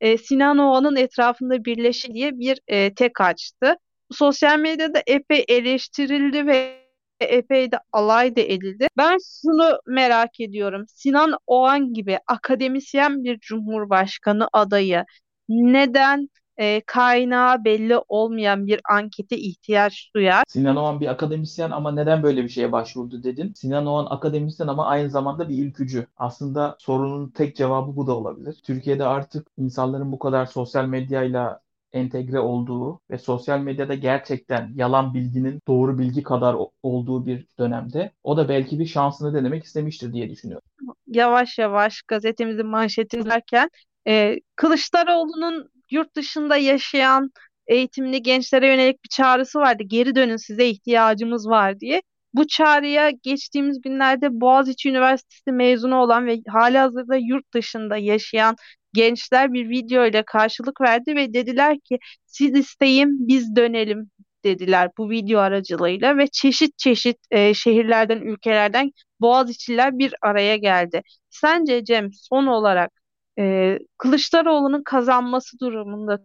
e, 0.00 0.18
Sinan 0.18 0.58
Oğan'ın 0.58 0.96
etrafında 0.96 1.64
birleşi 1.64 2.14
diye 2.14 2.38
bir 2.38 2.60
e, 2.68 2.94
tek 2.94 3.20
açtı 3.20 3.76
sosyal 4.12 4.58
medyada 4.58 5.02
epey 5.06 5.44
eleştirildi 5.48 6.46
ve 6.46 6.80
epey 7.20 7.72
de 7.72 7.78
alay 7.92 8.36
da 8.36 8.40
edildi. 8.40 8.88
Ben 8.96 9.18
şunu 9.42 9.78
merak 9.86 10.40
ediyorum. 10.40 10.84
Sinan 10.88 11.32
Oğan 11.46 11.94
gibi 11.94 12.18
akademisyen 12.26 13.24
bir 13.24 13.38
cumhurbaşkanı 13.38 14.48
adayı 14.52 15.04
neden 15.48 16.28
e, 16.58 16.80
kaynağı 16.86 17.64
belli 17.64 17.98
olmayan 18.08 18.66
bir 18.66 18.80
ankete 18.90 19.38
ihtiyaç 19.38 20.10
duyar? 20.14 20.44
Sinan 20.48 20.76
Oğan 20.76 21.00
bir 21.00 21.06
akademisyen 21.06 21.70
ama 21.70 21.92
neden 21.92 22.22
böyle 22.22 22.44
bir 22.44 22.48
şeye 22.48 22.72
başvurdu 22.72 23.22
dedin. 23.22 23.52
Sinan 23.56 23.86
Oğan 23.86 24.06
akademisyen 24.10 24.66
ama 24.66 24.86
aynı 24.86 25.10
zamanda 25.10 25.48
bir 25.48 25.64
ülkücü. 25.64 26.06
Aslında 26.16 26.76
sorunun 26.78 27.28
tek 27.28 27.56
cevabı 27.56 27.96
bu 27.96 28.06
da 28.06 28.16
olabilir. 28.16 28.60
Türkiye'de 28.64 29.04
artık 29.04 29.46
insanların 29.58 30.12
bu 30.12 30.18
kadar 30.18 30.46
sosyal 30.46 30.86
medyayla 30.86 31.60
entegre 31.92 32.40
olduğu 32.40 33.00
ve 33.10 33.18
sosyal 33.18 33.60
medyada 33.60 33.94
gerçekten 33.94 34.72
yalan 34.74 35.14
bilginin 35.14 35.60
doğru 35.68 35.98
bilgi 35.98 36.22
kadar 36.22 36.56
olduğu 36.82 37.26
bir 37.26 37.46
dönemde 37.58 38.12
o 38.22 38.36
da 38.36 38.48
belki 38.48 38.78
bir 38.78 38.86
şansını 38.86 39.34
denemek 39.34 39.64
istemiştir 39.64 40.12
diye 40.12 40.30
düşünüyorum. 40.30 40.68
Yavaş 41.06 41.58
yavaş 41.58 42.02
gazetemizin 42.02 42.66
manşetini 42.66 43.20
izlerken 43.20 43.70
e, 44.06 44.36
Kılıçdaroğlu'nun 44.56 45.68
yurt 45.90 46.16
dışında 46.16 46.56
yaşayan 46.56 47.30
eğitimli 47.66 48.22
gençlere 48.22 48.66
yönelik 48.66 49.04
bir 49.04 49.08
çağrısı 49.08 49.58
vardı. 49.58 49.82
Geri 49.86 50.14
dönün 50.14 50.36
size 50.36 50.66
ihtiyacımız 50.66 51.48
var 51.48 51.80
diye. 51.80 52.02
Bu 52.34 52.46
çağrıya 52.46 53.10
geçtiğimiz 53.10 53.80
günlerde 53.80 54.40
Boğaziçi 54.40 54.88
Üniversitesi 54.88 55.52
mezunu 55.52 55.96
olan 55.96 56.26
ve 56.26 56.40
halihazırda 56.48 57.16
yurt 57.16 57.54
dışında 57.54 57.96
yaşayan 57.96 58.56
gençler 58.92 59.52
bir 59.52 59.68
video 59.70 60.06
ile 60.06 60.22
karşılık 60.22 60.80
verdi 60.80 61.16
ve 61.16 61.34
dediler 61.34 61.80
ki 61.80 61.98
siz 62.26 62.54
isteyin 62.54 63.28
biz 63.28 63.56
dönelim 63.56 64.10
dediler 64.44 64.90
bu 64.98 65.10
video 65.10 65.40
aracılığıyla 65.40 66.16
ve 66.16 66.26
çeşit 66.26 66.78
çeşit 66.78 67.18
e, 67.30 67.54
şehirlerden 67.54 68.20
ülkelerden 68.20 68.90
Boğaziçi'liler 69.20 69.98
bir 69.98 70.14
araya 70.22 70.56
geldi. 70.56 71.02
Sence 71.30 71.84
Cem 71.84 72.08
son 72.12 72.46
olarak 72.46 72.90
e, 73.38 73.78
Kılıçdaroğlu'nun 73.98 74.82
kazanması 74.82 75.58
durumunda 75.58 76.18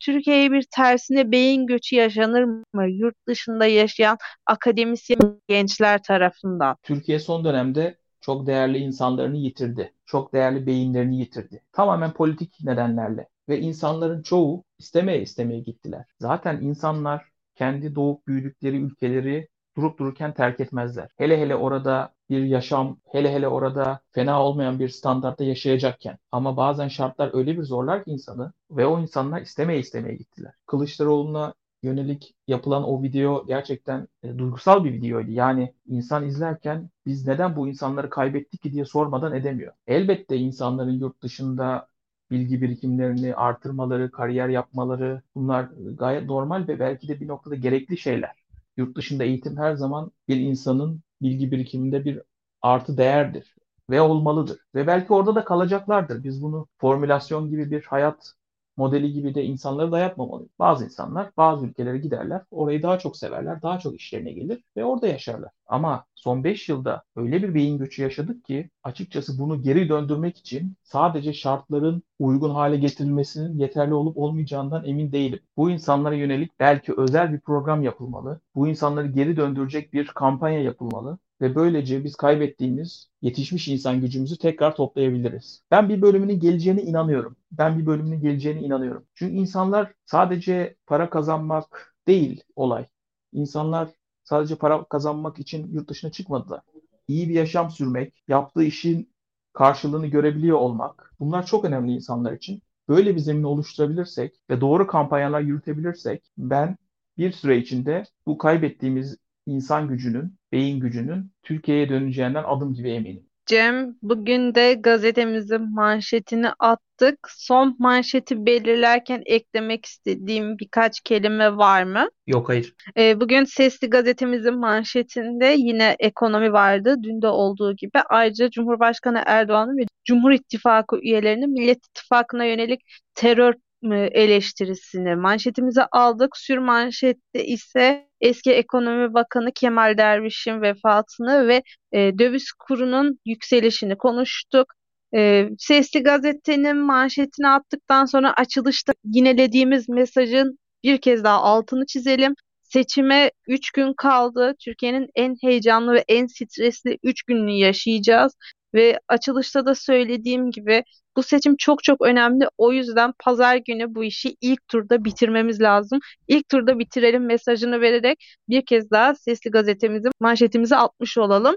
Türkiye'ye 0.00 0.52
bir 0.52 0.66
tersine 0.76 1.32
beyin 1.32 1.66
göçü 1.66 1.96
yaşanır 1.96 2.44
mı? 2.44 2.88
Yurt 2.88 3.14
dışında 3.28 3.66
yaşayan 3.66 4.18
akademisyen 4.46 5.40
gençler 5.48 6.02
tarafından. 6.02 6.76
Türkiye 6.82 7.18
son 7.18 7.44
dönemde 7.44 8.01
çok 8.22 8.46
değerli 8.46 8.78
insanlarını 8.78 9.36
yitirdi. 9.36 9.94
Çok 10.06 10.32
değerli 10.34 10.66
beyinlerini 10.66 11.18
yitirdi. 11.18 11.62
Tamamen 11.72 12.12
politik 12.12 12.64
nedenlerle. 12.64 13.28
Ve 13.48 13.60
insanların 13.60 14.22
çoğu 14.22 14.64
istemeye 14.78 15.22
istemeye 15.22 15.60
gittiler. 15.60 16.04
Zaten 16.20 16.60
insanlar 16.60 17.28
kendi 17.54 17.94
doğup 17.94 18.26
büyüdükleri 18.26 18.76
ülkeleri 18.76 19.48
durup 19.76 19.98
dururken 19.98 20.34
terk 20.34 20.60
etmezler. 20.60 21.08
Hele 21.16 21.40
hele 21.40 21.56
orada 21.56 22.14
bir 22.30 22.44
yaşam, 22.44 22.98
hele 23.12 23.34
hele 23.34 23.48
orada 23.48 24.00
fena 24.12 24.42
olmayan 24.44 24.78
bir 24.78 24.88
standartta 24.88 25.44
yaşayacakken. 25.44 26.18
Ama 26.32 26.56
bazen 26.56 26.88
şartlar 26.88 27.30
öyle 27.34 27.58
bir 27.58 27.62
zorlar 27.62 28.04
ki 28.04 28.10
insanı 28.10 28.52
ve 28.70 28.86
o 28.86 29.00
insanlar 29.00 29.40
istemeye 29.42 29.78
istemeye 29.80 30.16
gittiler. 30.16 30.52
Kılıçdaroğlu'na 30.66 31.54
yönelik 31.82 32.34
yapılan 32.48 32.84
o 32.84 33.02
video 33.02 33.46
gerçekten 33.46 34.08
e, 34.22 34.38
duygusal 34.38 34.84
bir 34.84 34.92
videoydu. 34.92 35.30
Yani 35.30 35.74
insan 35.86 36.26
izlerken 36.26 36.90
biz 37.06 37.26
neden 37.26 37.56
bu 37.56 37.68
insanları 37.68 38.10
kaybettik 38.10 38.62
ki 38.62 38.72
diye 38.72 38.84
sormadan 38.84 39.34
edemiyor. 39.34 39.72
Elbette 39.86 40.36
insanların 40.36 40.92
yurt 41.00 41.22
dışında 41.22 41.88
bilgi 42.30 42.62
birikimlerini 42.62 43.34
artırmaları, 43.34 44.10
kariyer 44.10 44.48
yapmaları 44.48 45.22
bunlar 45.34 45.68
gayet 45.98 46.24
normal 46.26 46.68
ve 46.68 46.80
belki 46.80 47.08
de 47.08 47.20
bir 47.20 47.28
noktada 47.28 47.54
gerekli 47.54 47.98
şeyler. 47.98 48.42
Yurt 48.76 48.96
dışında 48.96 49.24
eğitim 49.24 49.56
her 49.56 49.74
zaman 49.74 50.12
bir 50.28 50.36
insanın 50.36 51.00
bilgi 51.22 51.52
birikiminde 51.52 52.04
bir 52.04 52.22
artı 52.62 52.96
değerdir 52.96 53.56
ve 53.90 54.00
olmalıdır. 54.00 54.58
Ve 54.74 54.86
belki 54.86 55.12
orada 55.12 55.34
da 55.34 55.44
kalacaklardır. 55.44 56.24
Biz 56.24 56.42
bunu 56.42 56.68
formülasyon 56.78 57.50
gibi 57.50 57.70
bir 57.70 57.82
hayat 57.84 58.32
modeli 58.76 59.12
gibi 59.12 59.34
de 59.34 59.44
insanları 59.44 59.92
dayatmamalıyız. 59.92 60.52
Bazı 60.58 60.84
insanlar 60.84 61.30
bazı 61.36 61.66
ülkelere 61.66 61.98
giderler, 61.98 62.42
orayı 62.50 62.82
daha 62.82 62.98
çok 62.98 63.16
severler, 63.16 63.62
daha 63.62 63.78
çok 63.78 64.00
işlerine 64.00 64.32
gelir 64.32 64.64
ve 64.76 64.84
orada 64.84 65.06
yaşarlar. 65.06 65.50
Ama 65.66 66.04
son 66.14 66.44
5 66.44 66.68
yılda 66.68 67.02
öyle 67.16 67.42
bir 67.42 67.54
beyin 67.54 67.78
göçü 67.78 68.02
yaşadık 68.02 68.44
ki 68.44 68.70
açıkçası 68.82 69.38
bunu 69.38 69.62
geri 69.62 69.88
döndürmek 69.88 70.38
için 70.38 70.76
sadece 70.82 71.32
şartların 71.32 72.02
uygun 72.18 72.50
hale 72.50 72.76
getirilmesinin 72.76 73.58
yeterli 73.58 73.94
olup 73.94 74.18
olmayacağından 74.18 74.84
emin 74.84 75.12
değilim. 75.12 75.40
Bu 75.56 75.70
insanlara 75.70 76.14
yönelik 76.14 76.60
belki 76.60 76.92
özel 76.96 77.32
bir 77.32 77.40
program 77.40 77.82
yapılmalı. 77.82 78.40
Bu 78.54 78.68
insanları 78.68 79.06
geri 79.06 79.36
döndürecek 79.36 79.92
bir 79.92 80.06
kampanya 80.06 80.62
yapılmalı 80.62 81.18
ve 81.42 81.54
böylece 81.54 82.04
biz 82.04 82.16
kaybettiğimiz 82.16 83.08
yetişmiş 83.22 83.68
insan 83.68 84.00
gücümüzü 84.00 84.38
tekrar 84.38 84.76
toplayabiliriz. 84.76 85.62
Ben 85.70 85.88
bir 85.88 86.02
bölümünün 86.02 86.40
geleceğine 86.40 86.82
inanıyorum. 86.82 87.36
Ben 87.52 87.78
bir 87.78 87.86
bölümünün 87.86 88.20
geleceğine 88.20 88.60
inanıyorum. 88.60 89.04
Çünkü 89.14 89.34
insanlar 89.34 89.92
sadece 90.06 90.76
para 90.86 91.10
kazanmak 91.10 91.94
değil 92.06 92.42
olay. 92.56 92.86
İnsanlar 93.32 93.88
sadece 94.24 94.56
para 94.56 94.84
kazanmak 94.84 95.38
için 95.38 95.72
yurt 95.72 95.88
dışına 95.90 96.10
çıkmadılar. 96.10 96.60
İyi 97.08 97.28
bir 97.28 97.34
yaşam 97.34 97.70
sürmek, 97.70 98.24
yaptığı 98.28 98.64
işin 98.64 99.12
karşılığını 99.52 100.06
görebiliyor 100.06 100.58
olmak. 100.58 101.14
Bunlar 101.20 101.46
çok 101.46 101.64
önemli 101.64 101.92
insanlar 101.92 102.32
için. 102.32 102.62
Böyle 102.88 103.14
bir 103.14 103.20
zemin 103.20 103.42
oluşturabilirsek 103.42 104.40
ve 104.50 104.60
doğru 104.60 104.86
kampanyalar 104.86 105.40
yürütebilirsek 105.40 106.22
ben 106.38 106.76
bir 107.18 107.32
süre 107.32 107.58
içinde 107.58 108.04
bu 108.26 108.38
kaybettiğimiz 108.38 109.16
insan 109.46 109.88
gücünün, 109.88 110.38
beyin 110.52 110.80
gücünün 110.80 111.32
Türkiye'ye 111.42 111.88
döneceğinden 111.88 112.44
adım 112.46 112.74
gibi 112.74 112.90
eminim. 112.90 113.26
Cem, 113.46 113.96
bugün 114.02 114.54
de 114.54 114.74
gazetemizin 114.74 115.74
manşetini 115.74 116.48
attık. 116.58 117.18
Son 117.28 117.76
manşeti 117.78 118.46
belirlerken 118.46 119.22
eklemek 119.26 119.86
istediğim 119.86 120.58
birkaç 120.58 121.00
kelime 121.00 121.56
var 121.56 121.82
mı? 121.82 122.08
Yok 122.26 122.48
hayır. 122.48 122.74
Ee, 122.96 123.20
bugün 123.20 123.44
Sesli 123.44 123.90
gazetemizin 123.90 124.58
manşetinde 124.58 125.54
yine 125.58 125.96
ekonomi 125.98 126.52
vardı. 126.52 126.96
Dün 127.02 127.22
de 127.22 127.26
olduğu 127.26 127.76
gibi. 127.76 127.98
Ayrıca 128.08 128.50
Cumhurbaşkanı 128.50 129.22
Erdoğan'ın 129.26 129.78
ve 129.78 129.82
Cumhur 130.04 130.30
İttifakı 130.32 130.98
üyelerinin 131.02 131.50
Millet 131.50 131.86
İttifakı'na 131.86 132.44
yönelik 132.44 132.80
terör 133.14 133.54
e, 133.92 133.96
eleştirisini 133.96 135.16
manşetimize 135.16 135.86
aldık. 135.92 136.36
Sür 136.36 136.58
manşette 136.58 137.44
ise 137.44 138.08
eski 138.22 138.52
Ekonomi 138.52 139.14
Bakanı 139.14 139.52
Kemal 139.52 139.98
Derviş'in 139.98 140.62
vefatını 140.62 141.48
ve 141.48 141.62
e, 141.92 142.18
döviz 142.18 142.52
kurunun 142.58 143.18
yükselişini 143.26 143.98
konuştuk. 143.98 144.74
E, 145.14 145.48
Sesli 145.58 146.02
Gazete'nin 146.02 146.76
manşetini 146.76 147.48
attıktan 147.48 148.04
sonra 148.04 148.32
açılışta 148.36 148.92
yinelediğimiz 149.04 149.88
mesajın 149.88 150.58
bir 150.84 150.98
kez 150.98 151.24
daha 151.24 151.42
altını 151.42 151.86
çizelim. 151.86 152.34
Seçime 152.62 153.30
3 153.48 153.70
gün 153.70 153.94
kaldı. 153.96 154.54
Türkiye'nin 154.64 155.08
en 155.14 155.36
heyecanlı 155.42 155.92
ve 155.94 156.04
en 156.08 156.26
stresli 156.26 156.98
3 157.02 157.22
gününü 157.22 157.52
yaşayacağız. 157.52 158.32
Ve 158.74 158.98
açılışta 159.08 159.66
da 159.66 159.74
söylediğim 159.74 160.50
gibi 160.50 160.84
bu 161.16 161.22
seçim 161.22 161.56
çok 161.56 161.84
çok 161.84 162.02
önemli. 162.02 162.48
O 162.58 162.72
yüzden 162.72 163.12
pazar 163.18 163.56
günü 163.56 163.94
bu 163.94 164.04
işi 164.04 164.36
ilk 164.40 164.68
turda 164.68 165.04
bitirmemiz 165.04 165.60
lazım. 165.60 166.00
İlk 166.28 166.48
turda 166.48 166.78
bitirelim 166.78 167.26
mesajını 167.26 167.80
vererek 167.80 168.24
bir 168.48 168.66
kez 168.66 168.90
daha 168.90 169.14
Sesli 169.14 169.50
Gazetemizin 169.50 170.12
manşetimizi 170.20 170.76
atmış 170.76 171.18
olalım. 171.18 171.56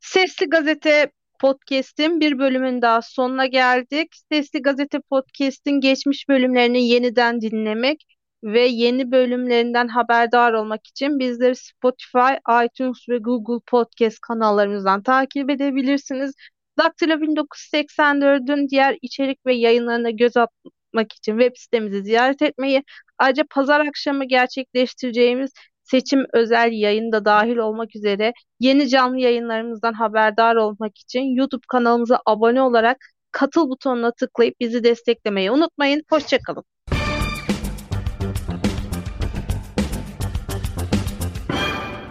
Sesli 0.00 0.46
Gazete 0.46 1.10
Podcast'in 1.40 2.20
bir 2.20 2.38
bölümün 2.38 2.82
daha 2.82 3.02
sonuna 3.02 3.46
geldik. 3.46 4.08
Sesli 4.32 4.62
Gazete 4.62 5.00
Podcast'in 5.00 5.80
geçmiş 5.80 6.28
bölümlerini 6.28 6.88
yeniden 6.88 7.40
dinlemek 7.40 8.04
ve 8.42 8.60
yeni 8.66 9.12
bölümlerinden 9.12 9.88
haberdar 9.88 10.52
olmak 10.52 10.86
için 10.86 11.18
bizleri 11.18 11.56
Spotify, 11.56 12.34
iTunes 12.64 13.08
ve 13.08 13.18
Google 13.18 13.64
Podcast 13.66 14.20
kanallarımızdan 14.20 15.02
takip 15.02 15.50
edebilirsiniz. 15.50 16.34
Daktilo 16.78 17.14
1984'ün 17.14 18.68
diğer 18.68 18.98
içerik 19.02 19.46
ve 19.46 19.54
yayınlarına 19.54 20.10
göz 20.10 20.36
atmak 20.36 21.12
için 21.12 21.38
web 21.38 21.56
sitemizi 21.56 22.02
ziyaret 22.02 22.42
etmeyi, 22.42 22.82
ayrıca 23.18 23.44
pazar 23.50 23.80
akşamı 23.80 24.24
gerçekleştireceğimiz 24.24 25.50
seçim 25.82 26.26
özel 26.32 26.72
yayında 26.72 27.24
dahil 27.24 27.56
olmak 27.56 27.96
üzere 27.96 28.32
yeni 28.60 28.88
canlı 28.88 29.18
yayınlarımızdan 29.18 29.92
haberdar 29.92 30.56
olmak 30.56 30.98
için 30.98 31.20
YouTube 31.20 31.64
kanalımıza 31.68 32.20
abone 32.26 32.62
olarak 32.62 32.96
katıl 33.32 33.70
butonuna 33.70 34.12
tıklayıp 34.12 34.60
bizi 34.60 34.84
desteklemeyi 34.84 35.50
unutmayın. 35.50 36.02
Hoşçakalın. 36.10 36.81